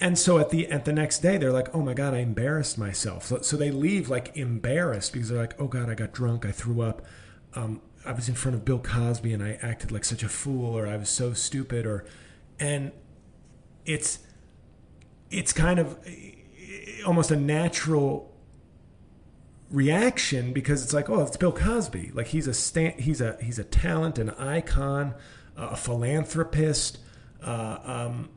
And 0.00 0.18
so 0.18 0.38
at 0.38 0.50
the 0.50 0.68
at 0.68 0.84
the 0.84 0.92
next 0.92 1.18
day 1.18 1.36
they're 1.36 1.52
like, 1.52 1.74
"Oh 1.74 1.82
my 1.82 1.92
god, 1.92 2.14
I 2.14 2.18
embarrassed 2.18 2.78
myself." 2.78 3.26
So, 3.26 3.40
so 3.40 3.56
they 3.56 3.70
leave 3.70 4.08
like 4.08 4.36
embarrassed 4.36 5.12
because 5.12 5.28
they're 5.28 5.38
like, 5.38 5.60
"Oh 5.60 5.66
god, 5.66 5.90
I 5.90 5.94
got 5.94 6.12
drunk, 6.12 6.46
I 6.46 6.52
threw 6.52 6.80
up. 6.80 7.04
Um, 7.54 7.82
I 8.04 8.12
was 8.12 8.28
in 8.28 8.34
front 8.34 8.54
of 8.54 8.64
Bill 8.64 8.78
Cosby 8.78 9.32
and 9.32 9.42
I 9.42 9.58
acted 9.60 9.92
like 9.92 10.04
such 10.04 10.22
a 10.22 10.28
fool 10.28 10.76
or 10.76 10.86
I 10.86 10.96
was 10.96 11.08
so 11.08 11.32
stupid 11.32 11.86
or 11.86 12.04
and 12.58 12.92
it's 13.84 14.20
it's 15.30 15.52
kind 15.52 15.78
of 15.78 15.98
almost 17.06 17.30
a 17.30 17.36
natural 17.36 18.34
reaction 19.70 20.52
because 20.52 20.82
it's 20.82 20.92
like, 20.92 21.10
oh, 21.10 21.22
it's 21.22 21.36
Bill 21.36 21.52
Cosby. 21.52 22.12
Like 22.14 22.28
he's 22.28 22.46
a 22.46 22.54
sta- 22.54 22.96
he's 22.98 23.20
a 23.20 23.36
he's 23.42 23.58
a 23.58 23.64
talent, 23.64 24.18
an 24.18 24.30
icon, 24.30 25.14
a 25.56 25.76
philanthropist. 25.76 26.98
Uh, 27.42 27.78
um, 27.84 28.30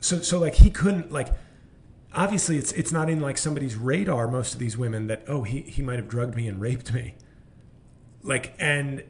so 0.00 0.20
so 0.20 0.38
like 0.38 0.56
he 0.56 0.70
couldn't 0.70 1.12
like. 1.12 1.28
Obviously, 2.14 2.56
it's 2.56 2.72
it's 2.72 2.90
not 2.90 3.10
in 3.10 3.20
like 3.20 3.36
somebody's 3.36 3.76
radar. 3.76 4.28
Most 4.28 4.54
of 4.54 4.60
these 4.60 4.78
women 4.78 5.06
that 5.08 5.24
oh 5.28 5.42
he 5.42 5.60
he 5.62 5.82
might 5.82 5.96
have 5.96 6.08
drugged 6.08 6.36
me 6.36 6.48
and 6.48 6.60
raped 6.60 6.92
me. 6.92 7.14
Like 8.28 8.54
and 8.58 9.02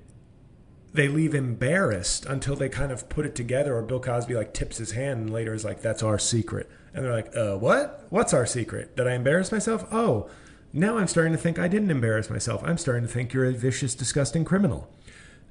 they 0.94 1.08
leave 1.08 1.34
embarrassed 1.34 2.24
until 2.24 2.56
they 2.56 2.68
kind 2.68 2.90
of 2.90 3.08
put 3.08 3.26
it 3.26 3.34
together, 3.34 3.76
or 3.76 3.82
Bill 3.82 4.00
Cosby 4.00 4.34
like 4.34 4.54
tips 4.54 4.78
his 4.78 4.92
hand 4.92 5.20
and 5.20 5.30
later 5.30 5.52
is 5.52 5.64
like, 5.64 5.82
"That's 5.82 6.02
our 6.02 6.18
secret," 6.18 6.70
and 6.94 7.04
they're 7.04 7.12
like, 7.12 7.36
"Uh, 7.36 7.56
what? 7.56 8.06
What's 8.08 8.32
our 8.32 8.46
secret? 8.46 8.96
Did 8.96 9.06
I 9.06 9.14
embarrass 9.14 9.52
myself? 9.52 9.86
Oh." 9.92 10.30
Now 10.70 10.98
I'm 10.98 11.06
starting 11.06 11.32
to 11.32 11.38
think 11.38 11.58
I 11.58 11.66
didn't 11.66 11.90
embarrass 11.90 12.28
myself. 12.28 12.62
I'm 12.62 12.76
starting 12.76 13.06
to 13.06 13.12
think 13.12 13.32
you're 13.32 13.46
a 13.46 13.52
vicious, 13.52 13.94
disgusting 13.94 14.44
criminal. 14.44 14.86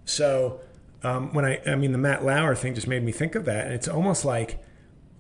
So 0.06 0.60
um, 1.04 1.34
when 1.34 1.44
I, 1.44 1.60
I 1.66 1.76
mean, 1.76 1.92
the 1.92 1.98
Matt 1.98 2.24
Lauer 2.24 2.54
thing 2.54 2.76
just 2.76 2.88
made 2.88 3.04
me 3.04 3.12
think 3.12 3.34
of 3.34 3.46
that, 3.46 3.66
and 3.66 3.74
it's 3.74 3.88
almost 3.88 4.26
like 4.26 4.60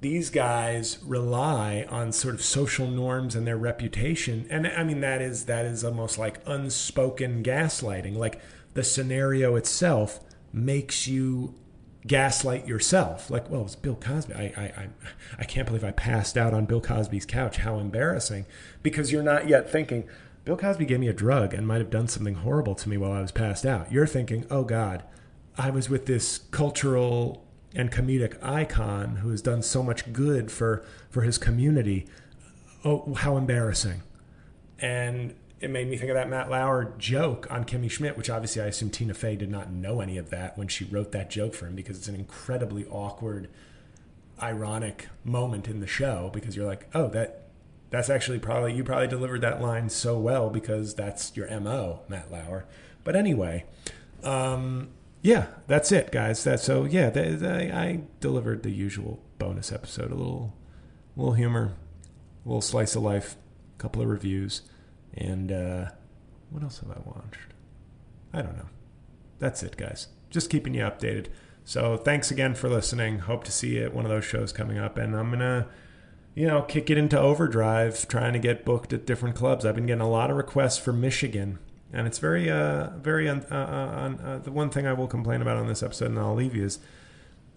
these 0.01 0.29
guys 0.29 0.99
rely 1.03 1.86
on 1.89 2.12
sort 2.12 2.36
of 2.36 2.43
social 2.43 2.88
norms 2.88 3.36
and 3.36 3.47
their 3.47 3.57
reputation, 3.57 4.45
and 4.49 4.67
I 4.67 4.83
mean 4.83 5.01
that 5.01 5.21
is 5.21 5.45
that 5.45 5.65
is 5.65 5.83
almost 5.83 6.17
like 6.17 6.39
unspoken 6.45 7.43
gaslighting. 7.43 8.15
Like 8.15 8.39
the 8.73 8.83
scenario 8.83 9.55
itself 9.55 10.19
makes 10.53 11.07
you 11.07 11.55
gaslight 12.05 12.67
yourself. 12.67 13.29
Like, 13.29 13.49
well, 13.49 13.63
it's 13.63 13.75
Bill 13.75 13.95
Cosby. 13.95 14.33
I, 14.33 14.53
I, 14.55 14.63
I, 14.63 14.88
I 15.39 15.43
can't 15.43 15.67
believe 15.67 15.83
I 15.83 15.91
passed 15.91 16.38
out 16.38 16.53
on 16.53 16.65
Bill 16.65 16.79
Cosby's 16.79 17.25
couch. 17.25 17.57
How 17.57 17.79
embarrassing. 17.79 18.45
Because 18.81 19.12
you're 19.12 19.23
not 19.23 19.49
yet 19.49 19.69
thinking, 19.69 20.07
Bill 20.45 20.57
Cosby 20.57 20.86
gave 20.86 20.99
me 20.99 21.10
a 21.10 21.13
drug 21.13 21.53
and 21.53 21.67
might 21.67 21.79
have 21.79 21.89
done 21.89 22.07
something 22.07 22.36
horrible 22.36 22.75
to 22.75 22.88
me 22.88 22.97
while 22.97 23.12
I 23.12 23.21
was 23.21 23.31
passed 23.31 23.65
out. 23.65 23.91
You're 23.91 24.07
thinking, 24.07 24.45
oh 24.49 24.63
God, 24.63 25.03
I 25.57 25.69
was 25.69 25.89
with 25.89 26.05
this 26.05 26.38
cultural 26.51 27.46
and 27.75 27.91
comedic 27.91 28.41
icon 28.43 29.17
who 29.17 29.30
has 29.30 29.41
done 29.41 29.62
so 29.62 29.84
much 29.84 30.12
good 30.13 30.51
for, 30.51 30.84
for 31.10 31.21
his 31.21 31.38
community. 31.38 32.06
Oh, 32.84 33.13
how 33.15 33.38
embarrassing. 33.38 34.03
And 34.80 35.36
it 35.60 35.69
made 35.69 35.88
me 35.88 35.97
think 35.97 36.10
of 36.10 36.15
that 36.15 36.30
Matt 36.30 36.49
Lauer 36.49 36.93
joke 36.97 37.47
on 37.49 37.65
Kimmy 37.65 37.89
Schmidt, 37.89 38.15
which 38.15 38.30
obviously 38.30 38.62
I 38.62 38.67
assume 38.67 38.89
Tina 38.89 39.13
Fey 39.13 39.36
did 39.36 39.49
not 39.49 39.71
know 39.71 40.01
any 40.01 40.17
of 40.17 40.30
that 40.30 40.58
when 40.58 40.67
she 40.67 40.86
wrote 40.86 41.12
that 41.13 41.30
joke 41.30 41.53
for 41.53 41.65
him 41.65 41.75
because 41.75 41.97
it's 41.97 42.08
an 42.08 42.15
incredibly 42.15 42.86
awkward, 42.86 43.49
ironic 44.41 45.08
moment 45.23 45.67
in 45.67 45.80
the 45.80 45.88
show 45.88 46.30
because 46.34 46.56
you're 46.56 46.67
like, 46.67 46.88
oh, 46.93 47.08
that 47.10 47.43
that's 47.89 48.10
actually 48.10 48.38
probably 48.38 48.73
you 48.73 48.84
probably 48.84 49.08
delivered 49.08 49.41
that 49.41 49.62
line 49.62 49.89
so 49.89 50.17
well 50.19 50.49
because 50.49 50.93
that's 50.93 51.36
your 51.36 51.47
mo, 51.60 52.01
Matt 52.08 52.32
Lauer. 52.32 52.65
But 53.03 53.15
anyway, 53.15 53.65
um, 54.23 54.89
yeah, 55.27 55.47
that's 55.67 55.91
it, 55.91 56.09
guys. 56.09 56.45
That 56.45 56.61
so 56.61 56.85
yeah, 56.85 57.11
I, 57.13 57.77
I 57.77 58.01
delivered 58.21 58.63
the 58.63 58.71
usual 58.71 59.21
bonus 59.37 59.73
episode, 59.73 60.09
a 60.09 60.15
little, 60.15 60.55
little 61.17 61.33
humor, 61.33 61.73
a 62.45 62.47
little 62.47 62.61
slice 62.61 62.95
of 62.95 63.03
life, 63.03 63.35
a 63.75 63.81
couple 63.81 64.01
of 64.01 64.07
reviews. 64.07 64.61
And 65.13 65.51
uh, 65.51 65.89
what 66.49 66.63
else 66.63 66.79
have 66.79 66.91
I 66.91 67.01
watched? 67.03 67.53
I 68.31 68.41
don't 68.41 68.55
know. 68.55 68.69
That's 69.37 69.63
it, 69.63 69.75
guys. 69.75 70.07
Just 70.29 70.49
keeping 70.49 70.73
you 70.73 70.83
updated. 70.83 71.27
So 71.65 71.97
thanks 71.97 72.31
again 72.31 72.55
for 72.55 72.69
listening. 72.69 73.19
Hope 73.19 73.43
to 73.43 73.51
see 73.51 73.75
you 73.75 73.83
at 73.83 73.93
one 73.93 74.05
of 74.05 74.11
those 74.11 74.23
shows 74.23 74.53
coming 74.53 74.77
up. 74.77 74.97
And 74.97 75.13
I'm 75.13 75.37
to, 75.39 75.67
you 76.35 76.47
know, 76.47 76.61
kick 76.61 76.89
it 76.89 76.97
into 76.97 77.19
overdrive 77.19 78.07
trying 78.07 78.31
to 78.31 78.39
get 78.39 78.63
booked 78.63 78.93
at 78.93 79.05
different 79.05 79.35
clubs. 79.35 79.65
I've 79.65 79.75
been 79.75 79.87
getting 79.87 79.99
a 79.99 80.09
lot 80.09 80.31
of 80.31 80.37
requests 80.37 80.77
for 80.77 80.93
Michigan. 80.93 81.59
And 81.93 82.06
it's 82.06 82.19
very, 82.19 82.50
uh, 82.50 82.89
very, 82.97 83.30
uh, 83.30 83.39
uh, 83.50 84.13
uh, 84.23 84.38
the 84.39 84.52
one 84.52 84.69
thing 84.69 84.86
I 84.86 84.93
will 84.93 85.08
complain 85.08 85.41
about 85.41 85.58
on 85.58 85.67
this 85.67 85.82
episode, 85.82 86.08
and 86.08 86.19
I'll 86.19 86.36
leave 86.36 86.56
you, 86.56 86.65
is 86.65 86.80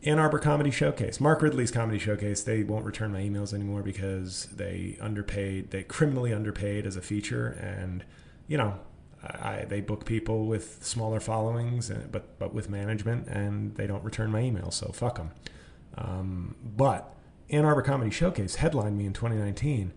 Ann 0.05 0.19
Arbor 0.19 0.38
Comedy 0.38 0.71
Showcase, 0.71 1.21
Mark 1.21 1.43
Ridley's 1.43 1.71
Comedy 1.71 1.99
Showcase. 1.99 2.43
They 2.43 2.62
won't 2.62 2.85
return 2.85 3.12
my 3.12 3.21
emails 3.21 3.53
anymore 3.53 3.83
because 3.83 4.47
they 4.47 4.97
underpaid, 5.01 5.73
they 5.73 5.83
criminally 5.83 6.33
underpaid 6.33 6.87
as 6.87 6.97
a 6.97 7.03
feature, 7.03 7.49
and 7.61 8.05
you 8.47 8.57
know, 8.57 8.79
I, 9.23 9.66
they 9.69 9.81
book 9.81 10.07
people 10.07 10.47
with 10.47 10.83
smaller 10.83 11.21
followings, 11.21 11.90
but 12.11 12.38
but 12.38 12.55
with 12.55 12.71
management, 12.71 13.27
and 13.29 13.75
they 13.75 13.87
don't 13.87 14.03
return 14.03 14.31
my 14.31 14.40
emails. 14.40 14.75
So 14.75 14.90
fuck 14.93 15.16
them. 15.16 15.33
Um, 15.99 16.55
but 16.64 17.14
Ann 17.51 17.64
Arbor 17.64 17.83
Comedy 17.83 18.11
Showcase 18.11 18.57
headlined 18.57 18.97
me 18.97 19.07
in 19.07 19.12
2019, 19.12 19.93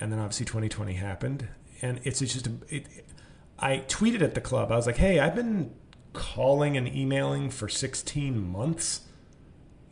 and 0.00 0.12
then 0.12 0.18
obviously 0.18 0.46
2020 0.46 0.94
happened, 0.94 1.48
and 1.82 2.00
it's, 2.04 2.22
it's 2.22 2.32
just 2.32 2.46
a, 2.46 2.52
it, 2.68 2.86
I 3.58 3.78
tweeted 3.88 4.22
at 4.22 4.34
the 4.34 4.40
club. 4.40 4.70
I 4.70 4.76
was 4.76 4.86
like, 4.86 4.98
"Hey, 4.98 5.18
I've 5.18 5.34
been 5.34 5.72
calling 6.12 6.76
and 6.76 6.88
emailing 6.88 7.50
for 7.50 7.68
16 7.68 8.40
months." 8.40 9.02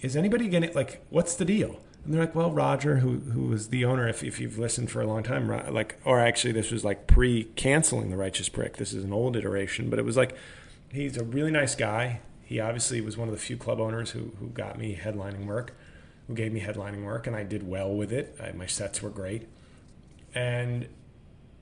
is 0.05 0.17
anybody 0.17 0.49
getting 0.49 0.71
like 0.75 1.03
what's 1.09 1.35
the 1.35 1.47
deal? 1.47 1.81
And 2.05 2.13
they're 2.13 2.21
like, 2.21 2.35
well, 2.35 2.51
Roger, 2.51 2.97
who 2.97 3.21
who 3.21 3.47
was 3.47 3.69
the 3.69 3.87
owner, 3.87 4.07
if, 4.07 4.23
if 4.23 4.39
you've 4.39 4.59
listened 4.59 4.91
for 4.91 5.01
a 5.01 5.07
long 5.07 5.23
time, 5.23 5.49
like, 5.73 5.99
or 6.05 6.21
actually, 6.21 6.53
this 6.53 6.71
was 6.71 6.85
like 6.85 7.07
pre 7.07 7.45
canceling 7.57 8.11
the 8.11 8.17
Righteous 8.19 8.51
Prick. 8.51 8.77
This 8.77 8.93
is 8.93 9.03
an 9.03 9.15
old 9.15 9.35
iteration, 9.35 9.89
but 9.89 9.99
it 9.99 10.05
was 10.05 10.15
like, 10.15 10.37
he's 10.93 11.17
a 11.17 11.25
really 11.25 11.51
nice 11.51 11.75
guy. 11.75 12.21
He 12.43 12.61
obviously 12.61 13.01
was 13.01 13.17
one 13.17 13.29
of 13.29 13.35
the 13.35 13.41
few 13.41 13.57
club 13.57 13.81
owners 13.81 14.11
who 14.11 14.33
who 14.39 14.49
got 14.49 14.79
me 14.79 15.01
headlining 15.03 15.47
work, 15.47 15.75
who 16.29 16.35
gave 16.35 16.53
me 16.53 16.61
headlining 16.61 17.05
work, 17.05 17.27
and 17.27 17.35
I 17.35 17.43
did 17.43 17.67
well 17.67 17.95
with 17.95 18.13
it. 18.13 18.37
I, 18.39 18.53
my 18.53 18.67
sets 18.67 19.01
were 19.01 19.09
great, 19.09 19.49
and 20.35 20.87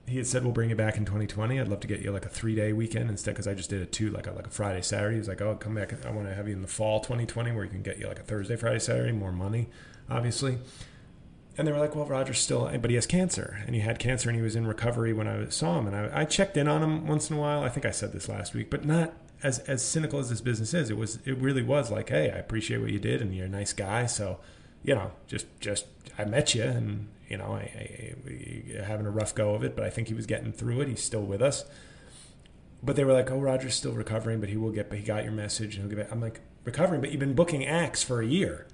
he 0.05 0.17
had 0.17 0.27
said 0.27 0.43
we'll 0.43 0.51
bring 0.51 0.69
it 0.69 0.77
back 0.77 0.97
in 0.97 1.05
2020. 1.05 1.59
I'd 1.59 1.67
love 1.67 1.79
to 1.79 1.87
get 1.87 2.01
you 2.01 2.11
like 2.11 2.25
a 2.25 2.29
three 2.29 2.55
day 2.55 2.73
weekend 2.73 3.09
instead 3.09 3.31
because 3.31 3.47
I 3.47 3.53
just 3.53 3.69
did 3.69 3.81
it 3.81 3.91
two 3.91 4.09
like 4.09 4.27
a, 4.27 4.31
like 4.31 4.47
a 4.47 4.49
Friday 4.49 4.81
Saturday. 4.81 5.15
He 5.15 5.19
was 5.19 5.27
like, 5.27 5.41
oh, 5.41 5.55
come 5.55 5.75
back. 5.75 5.93
I 6.05 6.11
want 6.11 6.27
to 6.27 6.33
have 6.33 6.47
you 6.47 6.53
in 6.53 6.61
the 6.61 6.67
fall 6.67 6.99
2020 6.99 7.51
where 7.51 7.63
you 7.63 7.69
can 7.69 7.81
get 7.81 7.99
you 7.99 8.07
like 8.07 8.19
a 8.19 8.23
Thursday 8.23 8.55
Friday 8.55 8.79
Saturday, 8.79 9.11
more 9.13 9.31
money, 9.31 9.69
obviously. 10.09 10.57
And 11.57 11.67
they 11.67 11.71
were 11.71 11.79
like, 11.79 11.95
well, 11.95 12.05
Roger's 12.05 12.39
still, 12.39 12.69
but 12.81 12.89
he 12.89 12.95
has 12.95 13.05
cancer, 13.05 13.61
and 13.67 13.75
he 13.75 13.81
had 13.81 13.99
cancer, 13.99 14.27
and 14.27 14.35
he 14.35 14.41
was 14.41 14.55
in 14.55 14.65
recovery 14.65 15.13
when 15.13 15.27
I 15.27 15.49
saw 15.49 15.77
him, 15.77 15.85
and 15.85 15.95
I, 15.95 16.21
I 16.21 16.25
checked 16.25 16.57
in 16.57 16.67
on 16.67 16.81
him 16.81 17.05
once 17.05 17.29
in 17.29 17.37
a 17.37 17.39
while. 17.39 17.63
I 17.63 17.69
think 17.69 17.85
I 17.85 17.91
said 17.91 18.11
this 18.11 18.27
last 18.27 18.55
week, 18.55 18.71
but 18.71 18.85
not 18.85 19.13
as 19.43 19.59
as 19.59 19.83
cynical 19.83 20.17
as 20.17 20.31
this 20.31 20.41
business 20.41 20.73
is. 20.73 20.89
It 20.89 20.97
was 20.97 21.19
it 21.25 21.37
really 21.37 21.61
was 21.61 21.91
like, 21.91 22.09
hey, 22.09 22.31
I 22.31 22.39
appreciate 22.39 22.79
what 22.79 22.89
you 22.89 22.97
did, 22.97 23.21
and 23.21 23.35
you're 23.35 23.45
a 23.45 23.49
nice 23.49 23.71
guy, 23.71 24.07
so 24.07 24.39
you 24.83 24.95
know, 24.95 25.11
just 25.27 25.47
just 25.59 25.85
I 26.17 26.25
met 26.25 26.53
you, 26.53 26.63
and 26.63 27.09
you 27.29 27.37
know, 27.37 27.45
I, 27.45 27.59
I, 27.59 28.13
I, 28.27 28.83
having 28.83 29.05
a 29.05 29.11
rough 29.11 29.33
go 29.33 29.55
of 29.55 29.63
it, 29.63 29.75
but 29.75 29.85
I 29.85 29.89
think 29.89 30.09
he 30.09 30.13
was 30.13 30.25
getting 30.25 30.51
through 30.51 30.81
it. 30.81 30.87
He's 30.87 31.03
still 31.03 31.23
with 31.23 31.41
us. 31.41 31.65
But 32.83 32.95
they 32.95 33.05
were 33.05 33.13
like, 33.13 33.31
"Oh, 33.31 33.39
Roger's 33.39 33.75
still 33.75 33.93
recovering, 33.93 34.39
but 34.39 34.49
he 34.49 34.57
will 34.57 34.71
get. 34.71 34.89
But 34.89 34.97
he 34.97 35.03
got 35.03 35.23
your 35.23 35.31
message, 35.31 35.75
and 35.75 35.83
he'll 35.83 35.95
get 35.95 36.05
back." 36.05 36.11
I'm 36.11 36.21
like, 36.21 36.41
"Recovering, 36.65 37.01
but 37.01 37.11
you've 37.11 37.19
been 37.19 37.33
booking 37.33 37.65
acts 37.65 38.03
for 38.03 38.21
a 38.21 38.25
year. 38.25 38.67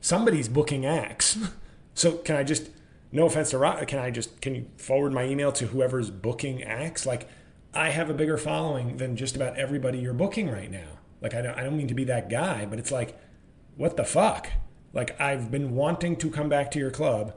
Somebody's 0.00 0.48
booking 0.48 0.84
acts. 0.84 1.38
so 1.94 2.12
can 2.18 2.36
I 2.36 2.44
just? 2.44 2.68
No 3.10 3.26
offense 3.26 3.50
to 3.50 3.58
Roger, 3.58 3.86
can 3.86 4.00
I 4.00 4.10
just? 4.10 4.40
Can 4.42 4.54
you 4.54 4.66
forward 4.76 5.12
my 5.12 5.24
email 5.24 5.50
to 5.52 5.68
whoever's 5.68 6.10
booking 6.10 6.62
acts? 6.62 7.06
Like, 7.06 7.28
I 7.72 7.90
have 7.90 8.10
a 8.10 8.14
bigger 8.14 8.36
following 8.36 8.98
than 8.98 9.16
just 9.16 9.34
about 9.34 9.56
everybody 9.56 9.98
you're 9.98 10.12
booking 10.12 10.50
right 10.50 10.70
now. 10.70 10.98
Like, 11.22 11.32
I 11.34 11.40
don't, 11.40 11.56
I 11.56 11.62
don't 11.62 11.76
mean 11.76 11.88
to 11.88 11.94
be 11.94 12.04
that 12.04 12.28
guy, 12.28 12.66
but 12.66 12.78
it's 12.78 12.92
like, 12.92 13.18
what 13.76 13.96
the 13.96 14.04
fuck? 14.04 14.50
Like, 14.94 15.20
I've 15.20 15.50
been 15.50 15.74
wanting 15.74 16.16
to 16.16 16.30
come 16.30 16.48
back 16.48 16.70
to 16.70 16.78
your 16.78 16.90
club 16.90 17.34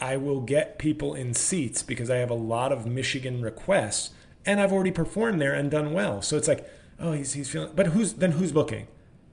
I 0.00 0.16
will 0.16 0.40
get 0.40 0.78
people 0.78 1.14
in 1.14 1.34
seats 1.34 1.82
because 1.82 2.10
I 2.10 2.16
have 2.16 2.30
a 2.30 2.34
lot 2.34 2.72
of 2.72 2.86
Michigan 2.86 3.42
requests 3.42 4.10
and 4.46 4.60
I've 4.60 4.72
already 4.72 4.92
performed 4.92 5.40
there 5.40 5.54
and 5.54 5.70
done 5.70 5.92
well. 5.92 6.22
So 6.22 6.36
it's 6.36 6.48
like, 6.48 6.68
oh, 7.00 7.12
he's, 7.12 7.32
he's 7.32 7.48
feeling, 7.48 7.72
but 7.74 7.88
who's, 7.88 8.14
then 8.14 8.32
who's 8.32 8.52
booking 8.52 8.86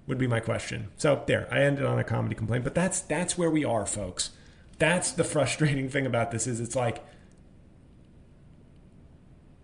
would 0.08 0.18
be 0.18 0.28
my 0.28 0.40
question. 0.40 0.90
So 0.98 1.24
there, 1.28 1.48
I 1.52 1.62
ended 1.62 1.86
on 1.86 2.00
a 2.00 2.04
comedy 2.04 2.36
complaint, 2.36 2.64
but 2.64 2.76
that's, 2.76 3.00
that's 3.02 3.38
where 3.38 3.50
we 3.50 3.64
are, 3.64 3.86
folks. 3.86 4.32
That's 4.80 5.12
the 5.12 5.24
frustrating 5.36 5.90
thing 5.90 6.06
about 6.06 6.32
this 6.32 6.48
is 6.48 6.60
it's 6.60 6.76
like, 6.76 7.06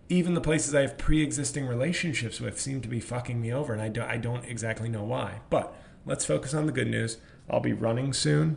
even 0.08 0.34
the 0.34 0.40
places 0.40 0.74
I 0.74 0.82
have 0.82 0.98
pre-existing 0.98 1.66
relationships 1.66 2.38
with 2.38 2.60
seem 2.60 2.82
to 2.82 2.88
be 2.88 3.00
fucking 3.00 3.40
me 3.40 3.50
over, 3.50 3.72
and 3.72 3.80
I 3.80 3.88
don't, 3.88 4.08
I 4.08 4.18
don't 4.18 4.44
exactly 4.44 4.90
know 4.90 5.04
why. 5.04 5.40
But 5.48 5.74
let's 6.06 6.24
focus 6.24 6.54
on 6.54 6.66
the 6.66 6.72
good 6.72 6.88
news. 6.88 7.18
I'll 7.50 7.60
be 7.60 7.72
running 7.72 8.12
soon. 8.12 8.56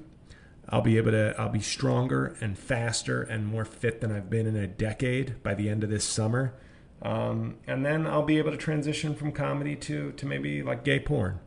I'll 0.69 0.81
be 0.81 0.97
able 0.97 1.11
to 1.11 1.35
I'll 1.37 1.49
be 1.49 1.59
stronger 1.59 2.35
and 2.41 2.57
faster 2.57 3.21
and 3.21 3.45
more 3.45 3.65
fit 3.65 4.01
than 4.01 4.11
I've 4.11 4.29
been 4.29 4.47
in 4.47 4.55
a 4.55 4.67
decade 4.67 5.41
by 5.43 5.53
the 5.53 5.69
end 5.69 5.83
of 5.83 5.89
this 5.89 6.03
summer. 6.03 6.53
Um, 7.01 7.57
and 7.67 7.85
then 7.85 8.07
I'll 8.07 8.23
be 8.23 8.37
able 8.37 8.51
to 8.51 8.57
transition 8.57 9.15
from 9.15 9.31
comedy 9.31 9.75
to 9.75 10.11
to 10.13 10.25
maybe 10.25 10.63
like 10.63 10.83
gay 10.83 10.99
porn. 10.99 11.39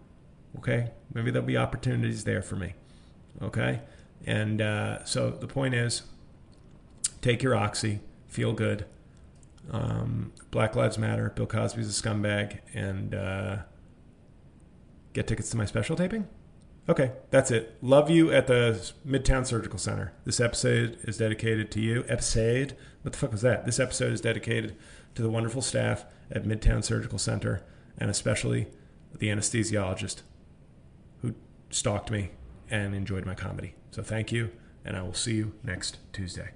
Okay, 0.56 0.92
maybe 1.12 1.30
there'll 1.30 1.46
be 1.46 1.56
opportunities 1.56 2.24
there 2.24 2.42
for 2.42 2.56
me. 2.56 2.74
Okay, 3.42 3.80
and 4.24 4.60
uh, 4.60 5.04
so 5.04 5.30
the 5.30 5.46
point 5.46 5.74
is, 5.74 6.02
take 7.20 7.42
your 7.42 7.54
oxy, 7.54 8.00
feel 8.28 8.52
good. 8.52 8.86
Um, 9.70 10.32
Black 10.50 10.76
Lives 10.76 10.96
Matter. 10.96 11.30
Bill 11.30 11.46
Cosby's 11.46 11.88
a 11.88 12.02
scumbag, 12.02 12.60
and 12.72 13.14
uh, 13.14 13.56
get 15.12 15.26
tickets 15.26 15.50
to 15.50 15.56
my 15.56 15.64
special 15.64 15.96
taping. 15.96 16.28
Okay, 16.88 17.12
that's 17.30 17.50
it. 17.50 17.76
Love 17.82 18.08
you 18.08 18.32
at 18.32 18.46
the 18.46 18.92
Midtown 19.06 19.46
Surgical 19.46 19.78
Center. 19.78 20.12
This 20.24 20.40
episode 20.40 20.98
is 21.02 21.18
dedicated 21.18 21.70
to 21.72 21.80
you. 21.80 22.04
Episode? 22.08 22.76
What 23.02 23.12
the 23.12 23.18
fuck 23.18 23.32
was 23.32 23.42
that? 23.42 23.66
This 23.66 23.78
episode 23.78 24.12
is 24.12 24.22
dedicated 24.22 24.74
to 25.14 25.20
the 25.20 25.28
wonderful 25.28 25.60
staff 25.60 26.06
at 26.30 26.44
Midtown 26.44 26.82
Surgical 26.82 27.18
Center 27.18 27.62
and 27.98 28.10
especially 28.10 28.68
the 29.18 29.28
anesthesiologist 29.28 30.22
who 31.20 31.34
stalked 31.70 32.10
me 32.10 32.30
and 32.70 32.94
enjoyed 32.94 33.26
my 33.26 33.34
comedy. 33.34 33.74
So 33.90 34.02
thank 34.02 34.32
you, 34.32 34.50
and 34.84 34.96
I 34.96 35.02
will 35.02 35.14
see 35.14 35.34
you 35.34 35.52
next 35.62 35.98
Tuesday. 36.12 36.50